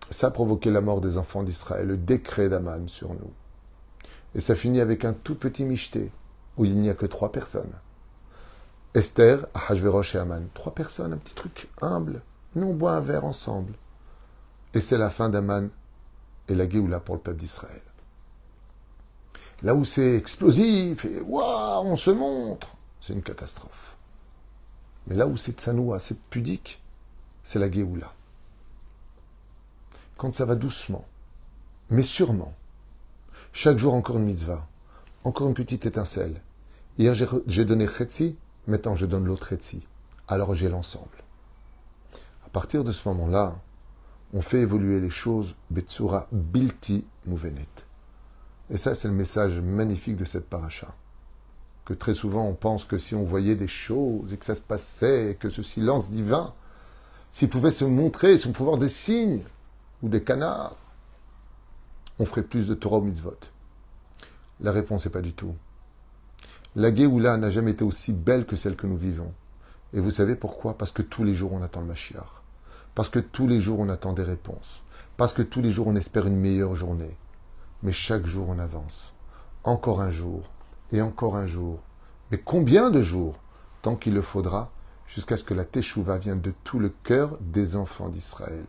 Ça 0.10 0.28
a 0.28 0.32
provoqué 0.32 0.72
la 0.72 0.82
mort 0.82 1.02
des 1.02 1.18
enfants 1.18 1.44
d'Israël, 1.44 1.88
le 1.88 1.98
décret 1.98 2.50
d'Aman 2.50 2.88
sur 2.88 3.10
nous. 3.10 3.32
Et 4.34 4.42
ça 4.42 4.56
finit 4.56 4.82
avec 4.82 5.06
un 5.06 5.14
tout 5.14 5.36
petit 5.36 5.66
michté, 5.66 6.12
où 6.58 6.66
il 6.66 6.78
n'y 6.78 6.90
a 6.90 6.96
que 6.96 7.06
trois 7.06 7.32
personnes. 7.32 7.74
Esther, 8.96 9.46
Ahashverosh 9.54 10.16
et 10.16 10.18
Aman. 10.18 10.48
Trois 10.56 10.74
personnes, 10.74 11.14
un 11.14 11.18
petit 11.18 11.36
truc 11.36 11.70
humble. 11.82 12.22
Nous, 12.56 12.68
on 12.68 12.74
boit 12.74 12.94
un 12.94 13.02
verre 13.02 13.26
ensemble. 13.26 13.74
Et 14.74 14.82
c'est 14.82 14.98
la 14.98 15.10
fin 15.10 15.30
d'Aman 15.30 15.70
et 16.48 16.56
la 16.56 16.70
Géoula 16.70 17.00
pour 17.00 17.16
le 17.16 17.22
peuple 17.22 17.40
d'Israël. 17.40 17.82
Là 19.62 19.76
où 19.76 19.84
c'est 19.84 20.16
explosif 20.16 21.06
et 21.06 21.20
waouh, 21.22 21.86
on 21.86 21.98
se 21.98 22.12
montre, 22.12 22.76
c'est 23.02 23.14
une 23.14 23.24
catastrophe. 23.24 23.98
Mais 25.08 25.16
là 25.16 25.28
où 25.28 25.38
c'est 25.38 25.60
tsanoua, 25.60 26.00
c'est 26.00 26.20
pudique, 26.30 26.82
c'est 27.44 27.60
la 27.60 27.70
Géoula. 27.70 28.14
Quand 30.18 30.34
ça 30.34 30.46
va 30.46 30.56
doucement, 30.56 31.06
mais 31.90 32.04
sûrement, 32.04 32.54
chaque 33.52 33.80
jour 33.80 33.94
encore 33.94 34.18
une 34.18 34.26
mitzvah, 34.26 34.68
encore 35.24 35.48
une 35.48 35.54
petite 35.54 35.86
étincelle. 35.86 36.42
Hier 36.98 37.16
j'ai 37.48 37.66
donné 37.66 37.88
Chetzi, 37.88 38.38
maintenant 38.68 38.96
je 38.96 39.06
donne 39.06 39.26
l'autre 39.26 39.48
Chetzi. 39.48 39.86
Alors 40.28 40.56
j'ai 40.56 40.70
l'ensemble. 40.70 41.19
À 42.50 42.52
partir 42.52 42.84
de 42.84 42.92
ce 42.92 43.08
moment-là, 43.10 43.54
on 44.34 44.42
fait 44.42 44.62
évoluer 44.62 45.00
les 45.00 45.12
choses 45.12 45.54
Betsura 45.70 46.28
Bilti 46.32 47.06
Mouvenet. 47.28 47.68
Et 48.72 48.78
ça, 48.78 48.96
c'est 48.96 49.08
le 49.08 49.14
message 49.14 49.60
magnifique 49.60 50.16
de 50.16 50.26
cette 50.26 50.50
paracha. 50.50 50.96
Que 51.86 51.94
très 51.94 52.16
souvent, 52.16 52.48
on 52.48 52.56
pense 52.56 52.86
que 52.86 52.98
si 52.98 53.14
on 53.14 53.24
voyait 53.24 53.56
des 53.56 53.68
choses 53.68 54.34
et 54.34 54.38
que 54.38 54.46
ça 54.46 54.56
se 54.56 54.62
passait, 54.62 55.38
que 55.40 55.52
ce 55.52 55.62
silence 55.62 56.10
divin, 56.10 56.56
s'il 57.32 57.50
pouvait 57.50 57.70
se 57.70 57.86
montrer, 57.86 58.40
si 58.40 58.48
on 58.48 58.52
pouvait 58.52 58.80
des 58.80 58.90
signes 58.90 59.44
ou 60.02 60.10
des 60.10 60.24
canards, 60.24 60.76
on 62.18 62.26
ferait 62.26 62.42
plus 62.42 62.68
de 62.68 62.74
Torah 62.74 62.98
ou 62.98 63.04
mitzvot. 63.04 63.38
La 64.60 64.72
réponse 64.72 65.06
n'est 65.06 65.12
pas 65.12 65.22
du 65.22 65.34
tout. 65.34 65.54
La 66.76 66.94
Géoula 66.94 67.38
n'a 67.38 67.52
jamais 67.52 67.72
été 67.72 67.84
aussi 67.84 68.12
belle 68.12 68.48
que 68.48 68.56
celle 68.56 68.76
que 68.76 68.88
nous 68.88 68.98
vivons. 68.98 69.32
Et 69.94 70.00
vous 70.00 70.10
savez 70.10 70.36
pourquoi? 70.36 70.76
Parce 70.80 70.92
que 70.92 71.04
tous 71.04 71.24
les 71.24 71.36
jours 71.36 71.54
on 71.54 71.62
attend 71.62 71.82
le 71.82 71.88
Mashiach. 71.88 72.39
Parce 73.00 73.08
que 73.08 73.20
tous 73.20 73.48
les 73.48 73.62
jours 73.62 73.80
on 73.80 73.88
attend 73.88 74.12
des 74.12 74.24
réponses. 74.24 74.84
Parce 75.16 75.32
que 75.32 75.42
tous 75.42 75.62
les 75.62 75.72
jours 75.72 75.88
on 75.88 75.96
espère 75.96 76.28
une 76.28 76.36
meilleure 76.36 76.76
journée. 76.76 77.16
Mais 77.82 77.94
chaque 77.94 78.26
jour 78.26 78.48
on 78.50 78.60
avance. 78.60 79.14
Encore 79.64 80.02
un 80.02 80.12
jour. 80.12 80.42
Et 80.92 81.02
encore 81.02 81.38
un 81.38 81.48
jour. 81.48 81.80
Mais 82.30 82.40
combien 82.40 82.92
de 82.92 83.02
jours? 83.02 83.36
Tant 83.84 83.96
qu'il 83.96 84.16
le 84.16 84.22
faudra, 84.22 84.70
jusqu'à 85.08 85.38
ce 85.38 85.46
que 85.46 85.54
la 85.54 85.64
Teshuvah 85.64 86.18
vienne 86.18 86.42
de 86.42 86.54
tout 86.66 86.78
le 86.78 86.90
cœur 86.90 87.38
des 87.40 87.78
enfants 87.78 88.10
d'Israël. 88.10 88.66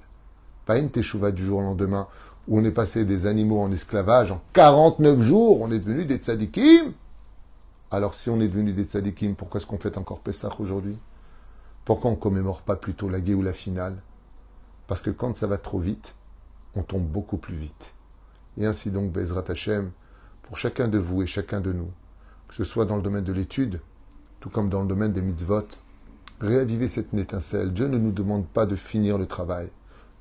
Pas 0.65 0.79
une 0.79 0.93
Teshuvah 0.93 1.33
du 1.33 1.45
jour 1.45 1.59
au 1.59 1.63
lendemain 1.63 2.07
où 2.47 2.61
on 2.61 2.65
est 2.65 2.71
passé 2.71 3.05
des 3.05 3.27
animaux 3.27 3.61
en 3.61 3.73
esclavage 3.73 4.31
en 4.31 4.41
49 4.53 5.23
jours, 5.23 5.61
on 5.61 5.73
est 5.73 5.81
devenu 5.81 6.05
des 6.05 6.19
tzadikim? 6.19 6.93
Alors 7.91 8.15
si 8.15 8.31
on 8.31 8.41
est 8.41 8.47
devenu 8.47 8.75
des 8.75 8.85
tzadikim, 8.85 9.35
pourquoi 9.35 9.59
est-ce 9.59 9.67
qu'on 9.67 9.81
fait 9.81 9.99
encore 9.99 10.21
Pessah 10.21 10.51
aujourd'hui? 10.61 10.97
Pourquoi 11.85 12.13
on 12.13 12.15
ne 12.15 12.21
commémore 12.21 12.63
pas 12.63 12.77
plutôt 12.77 13.09
la 13.09 13.21
gué 13.21 13.35
ou 13.35 13.43
la 13.43 13.53
finale? 13.53 14.01
Parce 14.91 15.03
que 15.03 15.11
quand 15.11 15.37
ça 15.37 15.47
va 15.47 15.57
trop 15.57 15.79
vite, 15.79 16.17
on 16.75 16.83
tombe 16.83 17.07
beaucoup 17.07 17.37
plus 17.37 17.55
vite. 17.55 17.95
Et 18.59 18.67
ainsi 18.67 18.91
donc, 18.91 19.13
Bezrat 19.13 19.45
Hashem, 19.47 19.93
pour 20.43 20.57
chacun 20.57 20.89
de 20.89 20.99
vous 20.99 21.23
et 21.23 21.29
chacun 21.29 21.61
de 21.61 21.73
nous, 21.73 21.93
que 22.49 22.57
ce 22.57 22.65
soit 22.65 22.87
dans 22.87 22.97
le 22.97 23.03
domaine 23.03 23.23
de 23.23 23.33
l'étude, 23.33 23.81
tout 24.41 24.51
comme 24.51 24.69
dans 24.69 24.83
le 24.83 24.89
domaine 24.89 25.13
des 25.13 25.23
mitzvot, 25.23 25.69
réavivez 26.41 26.89
cette 26.89 27.15
étincelle. 27.15 27.73
Dieu 27.73 27.87
ne 27.87 27.99
nous 27.99 28.11
demande 28.11 28.49
pas 28.49 28.67
de 28.67 28.75
finir 28.75 29.17
le 29.17 29.27
travail. 29.27 29.71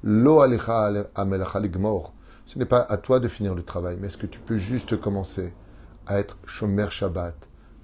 Lo 0.03 0.39
Ce 0.45 2.59
n'est 2.59 2.65
pas 2.65 2.81
à 2.81 2.97
toi 2.97 3.19
de 3.19 3.27
finir 3.27 3.55
le 3.55 3.63
travail, 3.63 3.97
mais 3.99 4.05
est-ce 4.05 4.17
que 4.17 4.27
tu 4.27 4.39
peux 4.39 4.57
juste 4.57 5.01
commencer 5.01 5.51
à 6.05 6.19
être 6.19 6.37
shomer 6.45 6.91
Shabbat, 6.91 7.33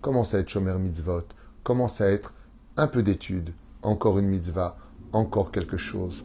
commence 0.01 0.35
à 0.35 0.37
être 0.37 0.49
shomer 0.49 0.77
mitzvot, 0.77 1.23
commence 1.63 1.99
à 1.99 2.11
être 2.11 2.35
un 2.77 2.85
peu 2.85 3.01
d'étude, 3.01 3.55
encore 3.81 4.19
une 4.19 4.27
mitzvah, 4.27 4.77
encore 5.13 5.51
quelque 5.51 5.77
chose? 5.77 6.23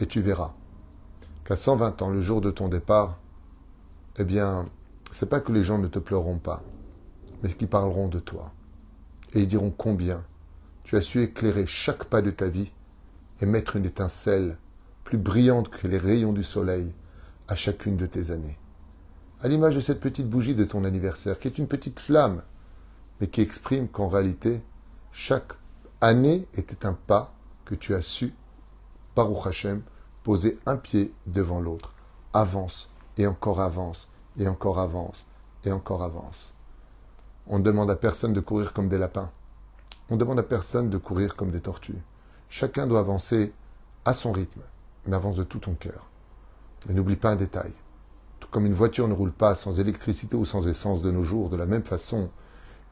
Et 0.00 0.06
tu 0.06 0.20
verras 0.20 0.54
qu'à 1.44 1.56
120 1.56 2.02
ans, 2.02 2.10
le 2.10 2.20
jour 2.20 2.40
de 2.40 2.50
ton 2.50 2.68
départ, 2.68 3.18
eh 4.18 4.24
bien, 4.24 4.68
c'est 5.10 5.28
pas 5.28 5.40
que 5.40 5.52
les 5.52 5.64
gens 5.64 5.78
ne 5.78 5.88
te 5.88 5.98
pleureront 5.98 6.38
pas, 6.38 6.62
mais 7.42 7.52
qu'ils 7.52 7.68
parleront 7.68 8.08
de 8.08 8.20
toi. 8.20 8.52
Et 9.34 9.40
ils 9.40 9.48
diront 9.48 9.70
combien 9.70 10.24
tu 10.84 10.96
as 10.96 11.00
su 11.00 11.22
éclairer 11.22 11.66
chaque 11.66 12.04
pas 12.04 12.22
de 12.22 12.30
ta 12.30 12.48
vie 12.48 12.72
et 13.40 13.46
mettre 13.46 13.76
une 13.76 13.84
étincelle 13.84 14.56
plus 15.04 15.18
brillante 15.18 15.68
que 15.68 15.86
les 15.86 15.98
rayons 15.98 16.32
du 16.32 16.42
soleil 16.42 16.94
à 17.46 17.54
chacune 17.54 17.96
de 17.96 18.06
tes 18.06 18.30
années. 18.30 18.58
À 19.40 19.48
l'image 19.48 19.76
de 19.76 19.80
cette 19.80 20.00
petite 20.00 20.28
bougie 20.28 20.54
de 20.54 20.64
ton 20.64 20.84
anniversaire, 20.84 21.38
qui 21.38 21.48
est 21.48 21.58
une 21.58 21.68
petite 21.68 22.00
flamme, 22.00 22.42
mais 23.20 23.28
qui 23.28 23.40
exprime 23.40 23.88
qu'en 23.88 24.08
réalité, 24.08 24.62
chaque 25.12 25.52
année 26.00 26.46
était 26.54 26.86
un 26.86 26.94
pas 26.94 27.34
que 27.64 27.74
tu 27.74 27.94
as 27.94 28.02
su, 28.02 28.34
Baruch 29.18 29.48
Hashem, 29.48 29.82
poser 30.22 30.60
un 30.64 30.76
pied 30.76 31.12
devant 31.26 31.58
l'autre. 31.58 31.92
Avance, 32.32 32.88
et 33.16 33.26
encore 33.26 33.60
avance, 33.60 34.08
et 34.38 34.46
encore 34.46 34.78
avance, 34.78 35.26
et 35.64 35.72
encore 35.72 36.04
avance. 36.04 36.54
On 37.48 37.58
ne 37.58 37.64
demande 37.64 37.90
à 37.90 37.96
personne 37.96 38.32
de 38.32 38.38
courir 38.38 38.72
comme 38.72 38.88
des 38.88 38.96
lapins. 38.96 39.32
On 40.08 40.14
ne 40.14 40.20
demande 40.20 40.38
à 40.38 40.44
personne 40.44 40.88
de 40.88 40.98
courir 40.98 41.34
comme 41.34 41.50
des 41.50 41.60
tortues. 41.60 42.00
Chacun 42.48 42.86
doit 42.86 43.00
avancer 43.00 43.52
à 44.04 44.12
son 44.12 44.30
rythme, 44.30 44.60
mais 45.04 45.16
avance 45.16 45.34
de 45.34 45.42
tout 45.42 45.58
ton 45.58 45.74
cœur. 45.74 46.08
Mais 46.86 46.94
n'oublie 46.94 47.16
pas 47.16 47.30
un 47.30 47.36
détail. 47.36 47.72
Tout 48.38 48.48
comme 48.52 48.66
une 48.66 48.72
voiture 48.72 49.08
ne 49.08 49.14
roule 49.14 49.32
pas 49.32 49.56
sans 49.56 49.80
électricité 49.80 50.36
ou 50.36 50.44
sans 50.44 50.68
essence 50.68 51.02
de 51.02 51.10
nos 51.10 51.24
jours, 51.24 51.48
de 51.48 51.56
la 51.56 51.66
même 51.66 51.82
façon, 51.82 52.30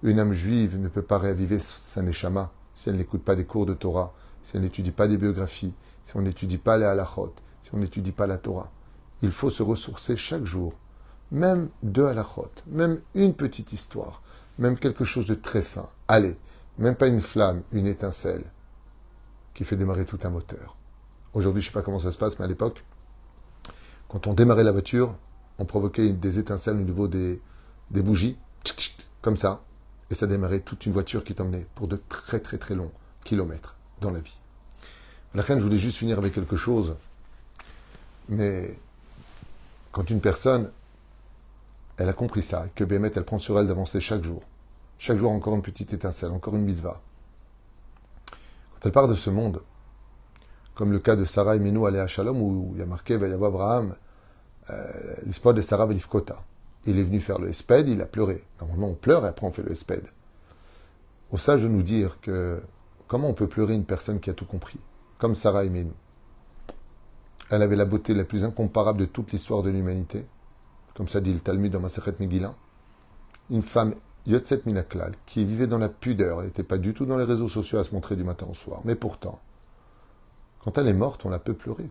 une 0.02 0.18
âme 0.18 0.32
juive 0.32 0.76
ne 0.76 0.88
peut 0.88 1.02
pas 1.02 1.18
réaviver 1.18 1.60
sa 1.60 2.02
neshama 2.02 2.50
si 2.72 2.88
elle 2.88 2.96
n'écoute 2.96 3.22
pas 3.22 3.36
des 3.36 3.44
cours 3.44 3.64
de 3.64 3.74
Torah, 3.74 4.12
si 4.42 4.56
elle 4.56 4.62
n'étudie 4.62 4.90
pas 4.90 5.06
des 5.06 5.18
biographies, 5.18 5.72
si 6.06 6.16
on 6.16 6.22
n'étudie 6.22 6.58
pas 6.58 6.78
les 6.78 6.84
halachot, 6.84 7.34
si 7.62 7.70
on 7.74 7.78
n'étudie 7.78 8.12
pas 8.12 8.28
la 8.28 8.38
Torah. 8.38 8.70
Il 9.22 9.32
faut 9.32 9.50
se 9.50 9.64
ressourcer 9.64 10.16
chaque 10.16 10.44
jour, 10.44 10.74
même 11.32 11.68
deux 11.82 12.06
halachot, 12.06 12.52
même 12.68 13.00
une 13.14 13.34
petite 13.34 13.72
histoire, 13.72 14.22
même 14.56 14.78
quelque 14.78 15.04
chose 15.04 15.26
de 15.26 15.34
très 15.34 15.62
fin. 15.62 15.88
Allez, 16.06 16.38
même 16.78 16.94
pas 16.94 17.08
une 17.08 17.20
flamme, 17.20 17.62
une 17.72 17.88
étincelle 17.88 18.44
qui 19.52 19.64
fait 19.64 19.74
démarrer 19.74 20.04
tout 20.04 20.20
un 20.22 20.30
moteur. 20.30 20.76
Aujourd'hui, 21.34 21.60
je 21.60 21.68
ne 21.68 21.72
sais 21.72 21.74
pas 21.74 21.82
comment 21.82 21.98
ça 21.98 22.12
se 22.12 22.18
passe, 22.18 22.38
mais 22.38 22.44
à 22.44 22.48
l'époque, 22.48 22.84
quand 24.08 24.28
on 24.28 24.32
démarrait 24.32 24.62
la 24.62 24.72
voiture, 24.72 25.16
on 25.58 25.64
provoquait 25.64 26.12
des 26.12 26.38
étincelles 26.38 26.76
au 26.76 26.82
niveau 26.82 27.08
des, 27.08 27.42
des 27.90 28.02
bougies, 28.02 28.38
comme 29.22 29.36
ça, 29.36 29.64
et 30.10 30.14
ça 30.14 30.28
démarrait 30.28 30.60
toute 30.60 30.86
une 30.86 30.92
voiture 30.92 31.24
qui 31.24 31.34
t'emmenait 31.34 31.66
pour 31.74 31.88
de 31.88 32.00
très 32.08 32.38
très 32.38 32.58
très 32.58 32.76
longs 32.76 32.92
kilomètres 33.24 33.74
dans 34.00 34.12
la 34.12 34.20
vie. 34.20 34.38
La 35.36 35.42
je 35.42 35.62
voulais 35.62 35.76
juste 35.76 35.98
finir 35.98 36.16
avec 36.16 36.32
quelque 36.32 36.56
chose. 36.56 36.96
Mais 38.30 38.74
quand 39.92 40.08
une 40.08 40.22
personne, 40.22 40.72
elle 41.98 42.08
a 42.08 42.14
compris 42.14 42.42
ça, 42.42 42.68
que 42.74 42.84
Bémet, 42.84 43.10
elle 43.14 43.24
prend 43.24 43.38
sur 43.38 43.60
elle 43.60 43.66
d'avancer 43.66 44.00
chaque 44.00 44.24
jour, 44.24 44.42
chaque 44.98 45.18
jour 45.18 45.30
encore 45.30 45.54
une 45.54 45.60
petite 45.60 45.92
étincelle, 45.92 46.30
encore 46.30 46.56
une 46.56 46.62
misva. 46.62 47.02
Quand 48.30 48.86
elle 48.86 48.92
part 48.92 49.08
de 49.08 49.14
ce 49.14 49.28
monde, 49.28 49.60
comme 50.74 50.90
le 50.90 51.00
cas 51.00 51.16
de 51.16 51.26
Sarah 51.26 51.56
et 51.56 51.58
Menou 51.58 51.84
à 51.84 52.06
Shalom, 52.06 52.40
où 52.40 52.70
il 52.72 52.78
y 52.78 52.82
a 52.82 52.86
marqué, 52.86 53.18
va 53.18 53.28
y 53.28 53.32
avoir 53.32 53.50
Abraham, 53.50 53.94
euh, 54.70 55.16
l'espoir 55.26 55.52
de 55.52 55.60
Sarah 55.60 55.84
Velifkota. 55.84 56.42
Il 56.86 56.98
est 56.98 57.04
venu 57.04 57.20
faire 57.20 57.38
le 57.38 57.50
espède, 57.50 57.90
il 57.90 58.00
a 58.00 58.06
pleuré. 58.06 58.42
Normalement, 58.58 58.88
on 58.88 58.94
pleure 58.94 59.26
et 59.26 59.28
après 59.28 59.46
on 59.46 59.52
fait 59.52 59.62
le 59.62 59.72
espède. 59.72 60.08
Au 61.30 61.36
sage 61.36 61.62
de 61.62 61.68
nous 61.68 61.82
dire 61.82 62.20
que 62.22 62.62
comment 63.06 63.28
on 63.28 63.34
peut 63.34 63.48
pleurer 63.48 63.74
une 63.74 63.84
personne 63.84 64.18
qui 64.18 64.30
a 64.30 64.32
tout 64.32 64.46
compris, 64.46 64.78
comme 65.18 65.34
Sarah 65.34 65.64
Menou. 65.64 65.94
Elle 67.50 67.62
avait 67.62 67.76
la 67.76 67.84
beauté 67.84 68.12
la 68.14 68.24
plus 68.24 68.44
incomparable 68.44 69.00
de 69.00 69.04
toute 69.04 69.32
l'histoire 69.32 69.62
de 69.62 69.70
l'humanité, 69.70 70.26
comme 70.94 71.08
ça 71.08 71.20
dit 71.20 71.32
le 71.32 71.40
Talmud 71.40 71.72
dans 71.72 71.80
Maseret 71.80 72.16
Megillah. 72.18 72.54
Une 73.50 73.62
femme 73.62 73.94
Yotzet 74.26 74.62
Minaklal, 74.66 75.12
qui 75.24 75.44
vivait 75.44 75.68
dans 75.68 75.78
la 75.78 75.88
pudeur, 75.88 76.40
elle 76.40 76.46
n'était 76.46 76.64
pas 76.64 76.78
du 76.78 76.92
tout 76.94 77.06
dans 77.06 77.16
les 77.16 77.24
réseaux 77.24 77.48
sociaux 77.48 77.78
à 77.78 77.84
se 77.84 77.94
montrer 77.94 78.16
du 78.16 78.24
matin 78.24 78.46
au 78.50 78.54
soir. 78.54 78.80
Mais 78.84 78.96
pourtant, 78.96 79.40
quand 80.64 80.76
elle 80.78 80.88
est 80.88 80.94
morte, 80.94 81.24
on 81.24 81.28
la 81.28 81.38
peut 81.38 81.54
pleurer. 81.54 81.88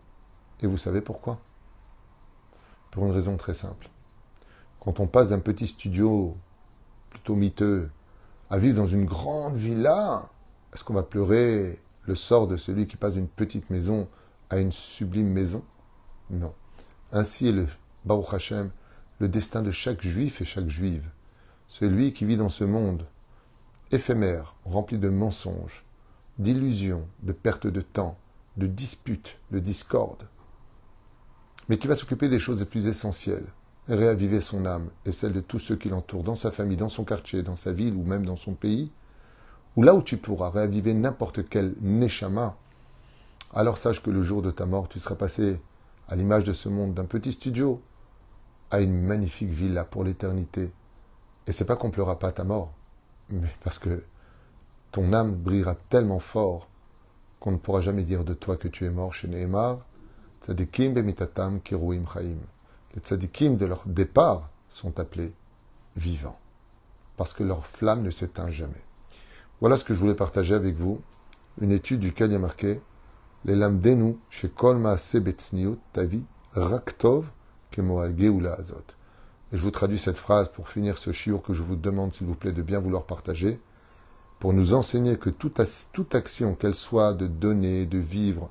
Et 0.62 0.68
vous 0.68 0.78
savez 0.78 1.00
pourquoi? 1.00 1.40
Pour 2.92 3.06
une 3.06 3.12
raison 3.12 3.38
très 3.38 3.54
simple. 3.54 3.90
Quand 4.82 5.00
on 5.00 5.08
passe 5.08 5.30
d'un 5.30 5.40
petit 5.40 5.68
studio 5.68 6.36
plutôt 7.10 7.36
miteux 7.36 7.90
à 8.50 8.58
vivre 8.58 8.76
dans 8.76 8.88
une 8.88 9.06
grande 9.06 9.56
villa, 9.56 10.30
est-ce 10.74 10.84
qu'on 10.84 10.94
va 10.94 11.04
pleurer? 11.04 11.80
Le 12.06 12.16
sort 12.16 12.48
de 12.48 12.58
celui 12.58 12.88
qui 12.88 12.98
passe 12.98 13.14
d'une 13.14 13.28
petite 13.28 13.70
maison 13.70 14.08
à 14.50 14.58
une 14.58 14.72
sublime 14.72 15.30
maison 15.30 15.64
Non. 16.30 16.54
Ainsi 17.12 17.48
est 17.48 17.52
le 17.52 17.68
Baruch 18.06 18.34
Hashem, 18.34 18.72
le 19.20 19.28
destin 19.28 19.62
de 19.62 19.72
chaque 19.72 20.02
juif 20.02 20.42
et 20.42 20.46
chaque 20.46 20.70
juive. 20.70 21.10
Celui 21.68 22.14
qui 22.14 22.26
vit 22.26 22.38
dans 22.38 22.50
ce 22.50 22.64
monde 22.64 23.06
éphémère, 23.92 24.56
rempli 24.66 24.98
de 24.98 25.10
mensonges, 25.10 25.86
d'illusions, 26.38 27.08
de 27.24 27.32
perte 27.32 27.68
de 27.68 27.82
temps, 27.82 28.18
de 28.58 28.68
disputes, 28.68 29.38
de 29.52 29.60
discordes, 29.60 30.28
mais 31.70 31.78
qui 31.78 31.88
va 31.88 31.96
s'occuper 31.96 32.30
des 32.30 32.40
choses 32.40 32.60
les 32.60 32.66
plus 32.66 32.88
essentielles, 32.88 33.48
réaviver 33.88 34.42
son 34.42 34.66
âme 34.66 34.90
et 35.06 35.12
celle 35.12 35.34
de 35.34 35.42
tous 35.42 35.60
ceux 35.60 35.76
qui 35.76 35.90
l'entourent, 35.90 36.24
dans 36.24 36.36
sa 36.36 36.52
famille, 36.52 36.78
dans 36.78 36.90
son 36.90 37.06
quartier, 37.06 37.44
dans 37.44 37.56
sa 37.56 37.72
ville 37.72 37.96
ou 37.96 38.04
même 38.04 38.26
dans 38.26 38.38
son 38.38 38.54
pays, 38.54 38.92
ou 39.76 39.84
là 39.84 39.94
où 39.94 40.02
tu 40.02 40.18
pourras 40.18 40.50
réaviver 40.50 40.94
n'importe 40.94 41.48
quel 41.50 41.76
neshama, 41.82 42.56
alors 43.54 43.78
sache 43.78 44.02
que 44.02 44.10
le 44.10 44.24
jour 44.24 44.42
de 44.42 44.52
ta 44.52 44.66
mort, 44.66 44.90
tu 44.90 45.00
seras 45.00 45.16
passé 45.16 45.60
à 46.08 46.16
l'image 46.16 46.44
de 46.44 46.54
ce 46.54 46.70
monde 46.70 46.94
d'un 46.94 47.06
petit 47.06 47.32
studio 47.32 47.82
à 48.72 48.82
une 48.82 49.02
magnifique 49.02 49.50
villa 49.50 49.84
pour 49.84 50.04
l'éternité. 50.04 50.72
Et 51.48 51.52
c'est 51.52 51.66
pas 51.66 51.76
qu'on 51.76 51.92
pleura 51.92 52.20
pas 52.20 52.32
ta 52.32 52.44
mort, 52.44 52.74
mais 53.30 53.54
parce 53.64 53.80
que 53.80 54.04
ton 54.92 55.14
âme 55.14 55.36
brillera 55.36 55.76
tellement 55.90 56.20
fort 56.20 56.68
qu'on 57.40 57.52
ne 57.52 57.58
pourra 57.58 57.82
jamais 57.82 58.04
dire 58.04 58.24
de 58.24 58.34
toi 58.34 58.58
que 58.58 58.68
tu 58.68 58.86
es 58.86 58.90
mort 58.90 59.14
chez 59.14 59.28
Nehemar, 59.28 59.80
tzadikim 60.42 60.94
bemitatam 60.94 61.62
kiruim 61.62 62.06
chaim. 62.12 62.38
Les 62.94 63.02
tzadikim 63.02 63.58
de 63.58 63.66
leur 63.66 63.84
départ 63.86 64.50
sont 64.70 65.00
appelés 65.00 65.34
vivants, 65.96 66.40
parce 67.18 67.34
que 67.34 67.44
leur 67.44 67.66
flamme 67.68 68.04
ne 68.04 68.10
s'éteint 68.10 68.50
jamais. 68.50 68.85
Voilà 69.62 69.78
ce 69.78 69.86
que 69.86 69.94
je 69.94 70.00
voulais 70.00 70.16
partager 70.16 70.54
avec 70.54 70.76
vous. 70.76 71.00
Une 71.62 71.72
étude 71.72 72.04
y 72.04 72.24
a 72.24 72.40
marqué 72.40 72.82
Les 73.46 73.56
lames 73.56 73.80
nous 73.82 74.20
chez 74.30 74.50
Kolma 74.50 74.98
Sebetsniut, 74.98 75.78
Tavi, 75.94 76.26
Raktov, 76.52 77.26
Kemoal 77.72 78.20
Geula 78.20 78.56
Azot. 78.56 78.84
Et 79.54 79.58
je 79.58 79.62
vous 79.62 79.72
traduis 79.72 79.98
cette 79.98 80.18
phrase 80.18 80.50
pour 80.50 80.68
finir 80.68 80.98
ce 80.98 81.14
chiour 81.14 81.42
que 81.42 81.54
je 81.54 81.62
vous 81.62 81.78
demande, 81.78 82.14
s'il 82.14 82.28
vous 82.28 82.36
plaît, 82.36 82.52
de 82.52 82.62
bien 82.62 82.82
vouloir 82.82 83.06
partager, 83.06 83.62
pour 84.40 84.52
nous 84.52 84.74
enseigner 84.74 85.18
que 85.18 85.30
toute, 85.30 85.62
toute 85.94 86.16
action, 86.16 86.54
qu'elle 86.56 86.76
soit 86.76 87.14
de 87.14 87.26
donner, 87.26 87.86
de 87.86 87.98
vivre, 87.98 88.50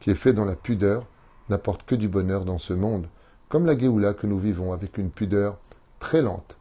qui 0.00 0.10
est 0.10 0.14
faite 0.14 0.36
dans 0.36 0.44
la 0.44 0.54
pudeur, 0.54 1.06
n'apporte 1.48 1.84
que 1.84 1.94
du 1.94 2.08
bonheur 2.08 2.44
dans 2.44 2.58
ce 2.58 2.74
monde, 2.74 3.08
comme 3.48 3.64
la 3.64 3.78
Géoula 3.78 4.12
que 4.12 4.26
nous 4.26 4.38
vivons 4.38 4.74
avec 4.74 4.98
une 4.98 5.10
pudeur 5.10 5.56
très 5.98 6.20
lente, 6.20 6.58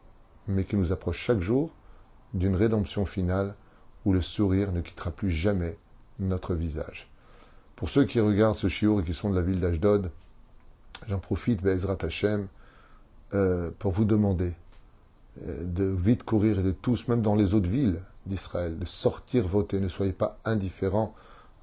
mais 0.47 0.63
qui 0.63 0.77
nous 0.77 0.93
approche 0.93 1.19
chaque 1.19 1.41
jour 1.41 1.71
d'une 2.33 2.55
rédemption 2.55 3.05
finale 3.05 3.53
où 4.05 4.13
le 4.13 4.21
sourire 4.21 4.71
ne 4.71 4.81
quittera 4.81 5.11
plus 5.11 5.31
jamais 5.31 5.77
notre 6.19 6.55
visage. 6.55 7.09
Pour 7.75 7.89
ceux 7.89 8.05
qui 8.05 8.19
regardent 8.19 8.55
ce 8.55 8.69
chiour 8.69 9.01
et 9.01 9.03
qui 9.03 9.13
sont 9.13 9.29
de 9.29 9.35
la 9.35 9.41
ville 9.41 9.59
d'Ashdod, 9.59 10.11
j'en 11.07 11.19
profite, 11.19 11.61
Bezrat 11.61 11.97
Hashem, 12.01 12.47
euh, 13.33 13.71
pour 13.79 13.91
vous 13.91 14.05
demander 14.05 14.53
euh, 15.45 15.63
de 15.65 15.83
vite 15.83 16.23
courir 16.23 16.59
et 16.59 16.63
de 16.63 16.71
tous, 16.71 17.07
même 17.07 17.21
dans 17.21 17.35
les 17.35 17.53
autres 17.53 17.69
villes 17.69 18.01
d'Israël, 18.25 18.77
de 18.79 18.85
sortir 18.85 19.47
voter. 19.47 19.79
Ne 19.79 19.89
soyez 19.89 20.13
pas 20.13 20.39
indifférents 20.45 21.13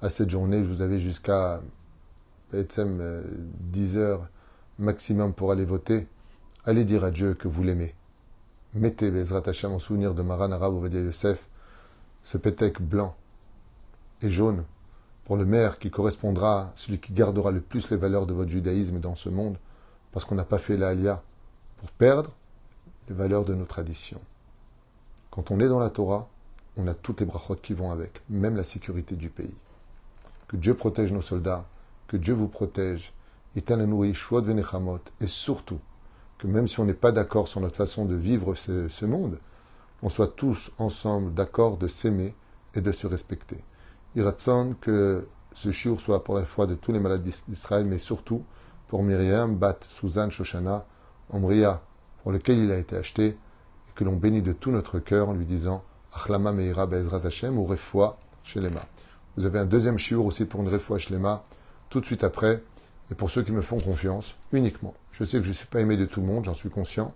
à 0.01 0.09
cette 0.09 0.29
journée. 0.29 0.61
Vous 0.61 0.81
avez 0.81 0.99
jusqu'à 0.99 1.61
10 2.53 2.67
euh, 2.79 3.23
heures 3.95 4.27
maximum 4.77 5.33
pour 5.33 5.51
aller 5.51 5.65
voter. 5.65 6.07
Allez 6.65 6.85
dire 6.85 7.03
à 7.03 7.11
Dieu 7.11 7.33
que 7.33 7.47
vous 7.47 7.63
l'aimez. 7.63 7.95
Mettez 8.75 9.09
Bezrat 9.09 9.43
Hashem 9.47 9.71
en 9.71 9.79
souvenir 9.79 10.13
de 10.13 10.21
Maran 10.21 10.51
Arab 10.51 10.73
Ovadia 10.73 11.01
Yosef, 11.01 11.47
ce 12.23 12.37
pétec 12.37 12.81
blanc 12.81 13.15
et 14.21 14.29
jaune 14.29 14.63
pour 15.25 15.37
le 15.37 15.45
maire 15.45 15.79
qui 15.79 15.89
correspondra, 15.89 16.71
celui 16.75 16.99
qui 16.99 17.13
gardera 17.13 17.51
le 17.51 17.61
plus 17.61 17.89
les 17.91 17.97
valeurs 17.97 18.25
de 18.25 18.33
votre 18.33 18.49
judaïsme 18.49 18.99
dans 18.99 19.15
ce 19.15 19.29
monde, 19.29 19.57
parce 20.11 20.25
qu'on 20.25 20.35
n'a 20.35 20.43
pas 20.43 20.57
fait 20.57 20.77
l'Alia 20.77 21.21
pour 21.77 21.89
perdre 21.91 22.31
les 23.07 23.15
valeurs 23.15 23.45
de 23.45 23.53
nos 23.53 23.65
traditions. 23.65 24.21
Quand 25.31 25.51
on 25.51 25.59
est 25.59 25.67
dans 25.67 25.79
la 25.79 25.89
Torah, 25.89 26.29
on 26.77 26.87
a 26.87 26.93
toutes 26.93 27.19
les 27.19 27.25
brachot 27.25 27.55
qui 27.55 27.73
vont 27.73 27.91
avec, 27.91 28.21
même 28.29 28.55
la 28.55 28.63
sécurité 28.63 29.15
du 29.15 29.29
pays. 29.29 29.55
Que 30.47 30.57
Dieu 30.57 30.75
protège 30.75 31.11
nos 31.11 31.21
soldats, 31.21 31.65
que 32.07 32.17
Dieu 32.17 32.33
vous 32.33 32.47
protège, 32.47 33.13
et 33.55 33.63
surtout, 35.27 35.79
que 36.37 36.47
même 36.47 36.67
si 36.67 36.79
on 36.79 36.85
n'est 36.85 36.93
pas 36.93 37.11
d'accord 37.11 37.47
sur 37.47 37.61
notre 37.61 37.75
façon 37.75 38.05
de 38.05 38.15
vivre 38.15 38.55
ce, 38.55 39.05
monde, 39.05 39.39
on 40.03 40.09
soit 40.09 40.27
tous 40.27 40.71
ensemble 40.77 41.33
d'accord 41.33 41.77
de 41.77 41.87
s'aimer 41.87 42.35
et 42.75 42.81
de 42.81 42.91
se 42.91 43.07
respecter. 43.07 43.63
Iratson, 44.15 44.75
que 44.79 45.27
ce 45.53 45.71
shiur 45.71 45.99
soit 46.01 46.23
pour 46.23 46.35
la 46.35 46.45
foi 46.45 46.67
de 46.67 46.75
tous 46.75 46.91
les 46.91 46.99
malades 46.99 47.23
d'Israël, 47.47 47.85
mais 47.85 47.99
surtout 47.99 48.43
pour 48.87 49.01
Myriam, 49.01 49.55
Bat, 49.55 49.79
Suzanne, 49.87 50.29
Shoshana, 50.29 50.85
Omria, 51.31 51.81
pour 52.21 52.31
lequel 52.31 52.59
il 52.59 52.71
a 52.71 52.77
été 52.77 52.95
acheté, 52.95 53.27
et 53.27 53.93
que 53.95 54.03
l'on 54.03 54.15
bénit 54.15 54.41
de 54.41 54.53
tout 54.53 54.71
notre 54.71 54.99
cœur 54.99 55.29
en 55.29 55.33
lui 55.33 55.45
disant 55.45 55.83
Achlama 56.13 56.51
Meira 56.51 56.85
Be'ezrat 56.85 57.21
Hashem 57.25 57.57
ou 57.57 57.65
Refoua 57.65 58.17
Shelema. 58.43 58.85
Vous 59.37 59.45
avez 59.45 59.59
un 59.59 59.65
deuxième 59.65 59.97
shiur 59.97 60.25
aussi 60.25 60.45
pour 60.45 60.61
une 60.61 60.69
Refoua 60.69 60.99
Shelema, 60.99 61.43
tout 61.89 62.01
de 62.01 62.05
suite 62.05 62.23
après, 62.23 62.61
et 63.11 63.15
pour 63.15 63.29
ceux 63.29 63.43
qui 63.43 63.51
me 63.51 63.61
font 63.61 63.79
confiance 63.79 64.35
uniquement. 64.51 64.93
Je 65.11 65.23
sais 65.23 65.37
que 65.37 65.43
je 65.43 65.49
ne 65.49 65.55
suis 65.55 65.67
pas 65.67 65.79
aimé 65.79 65.97
de 65.97 66.05
tout 66.05 66.21
le 66.21 66.27
monde, 66.27 66.45
j'en 66.45 66.53
suis 66.53 66.69
conscient, 66.69 67.13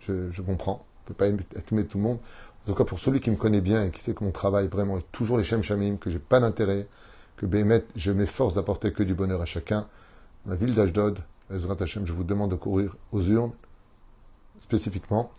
je, 0.00 0.42
comprends. 0.42 0.84
Ne 1.02 1.08
peux 1.08 1.14
pas 1.14 1.30
de 1.30 1.82
tout 1.82 1.98
le 1.98 2.02
monde. 2.02 2.18
En 2.64 2.70
tout 2.70 2.74
cas, 2.76 2.84
pour 2.84 3.00
celui 3.00 3.20
qui 3.20 3.30
me 3.30 3.36
connaît 3.36 3.60
bien 3.60 3.84
et 3.84 3.90
qui 3.90 4.00
sait 4.00 4.14
que 4.14 4.22
mon 4.22 4.30
travail 4.30 4.68
vraiment 4.68 4.98
est 4.98 5.12
toujours 5.12 5.36
les 5.36 5.44
Shem 5.44 5.62
Shamim, 5.62 5.96
que 5.96 6.10
j'ai 6.10 6.20
pas 6.20 6.38
d'intérêt, 6.38 6.86
que 7.36 7.46
je 7.96 8.12
m'efforce 8.12 8.54
d'apporter 8.54 8.92
que 8.92 9.02
du 9.02 9.14
bonheur 9.14 9.40
à 9.40 9.46
chacun. 9.46 9.88
La 10.46 10.54
ville 10.54 10.74
d'Ashdod, 10.74 11.18
Ezrat 11.52 11.76
Hashem, 11.80 12.06
je 12.06 12.12
vous 12.12 12.22
demande 12.22 12.52
de 12.52 12.56
courir 12.56 12.96
aux 13.10 13.22
urnes, 13.22 13.52
spécifiquement, 14.60 15.32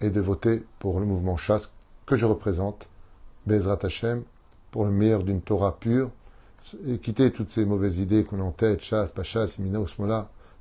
et 0.00 0.10
de 0.10 0.20
voter 0.20 0.64
pour 0.78 1.00
le 1.00 1.06
mouvement 1.06 1.38
chasse 1.38 1.74
que 2.04 2.16
je 2.16 2.26
représente, 2.26 2.88
Bezrat 3.46 3.78
Hashem, 3.82 4.22
pour 4.70 4.84
le 4.84 4.90
meilleur 4.90 5.22
d'une 5.22 5.40
Torah 5.40 5.78
pure, 5.78 6.10
quittez 7.02 7.30
toutes 7.30 7.50
ces 7.50 7.64
mauvaises 7.64 8.00
idées 8.00 8.24
qu'on 8.24 8.40
a 8.40 8.44
en 8.44 8.50
tête, 8.50 8.82
chasse, 8.82 9.12
pas 9.12 9.22
chasse, 9.22 9.58
imina 9.58 9.80
ou 9.80 9.86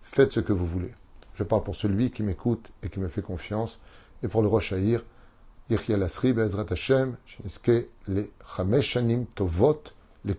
faites 0.03 0.31
ce 0.31 0.39
que 0.39 0.53
vous 0.53 0.67
voulez. 0.67 0.93
Je 1.35 1.43
parle 1.43 1.63
pour 1.63 1.75
celui 1.75 2.11
qui 2.11 2.23
m'écoute 2.23 2.71
et 2.83 2.89
qui 2.89 2.99
me 2.99 3.07
fait 3.07 3.21
confiance, 3.21 3.79
et 4.23 4.27
pour 4.27 4.41
le 4.41 4.47
Rosh 4.47 4.73
Haïr, 4.73 5.03
Bezrat 5.69 6.65
Hashem, 6.71 7.15
les 8.07 8.31
Tovot, 9.35 9.83
les. 10.25 10.35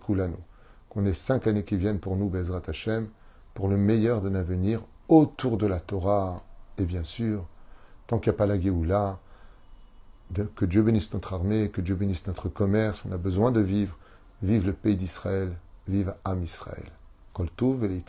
Qu'on 0.89 1.05
ait 1.05 1.13
cinq 1.13 1.47
années 1.47 1.63
qui 1.63 1.77
viennent 1.77 1.99
pour 1.99 2.15
nous, 2.15 2.29
Bezrat 2.29 2.63
Hashem, 2.67 3.07
pour 3.53 3.67
le 3.67 3.77
meilleur 3.77 4.21
d'un 4.21 4.35
avenir 4.35 4.81
autour 5.07 5.57
de 5.57 5.67
la 5.67 5.79
Torah, 5.79 6.43
et 6.77 6.85
bien 6.85 7.03
sûr, 7.03 7.45
tant 8.07 8.19
qu'il 8.19 8.31
n'y 8.31 8.35
a 8.35 8.37
pas 8.37 8.45
la 8.45 8.59
Géoula, 8.59 9.19
que 10.55 10.65
Dieu 10.65 10.81
bénisse 10.81 11.13
notre 11.13 11.33
armée, 11.33 11.69
que 11.69 11.81
Dieu 11.81 11.95
bénisse 11.95 12.25
notre 12.27 12.49
commerce, 12.49 13.03
on 13.07 13.11
a 13.11 13.17
besoin 13.17 13.51
de 13.51 13.61
vivre. 13.61 13.97
Vive 14.41 14.65
le 14.65 14.73
pays 14.73 14.95
d'Israël, 14.95 15.53
vive 15.87 16.13
Am 16.25 16.41
Israël. 16.43 16.85
Kol 17.33 17.49
et 17.83 18.03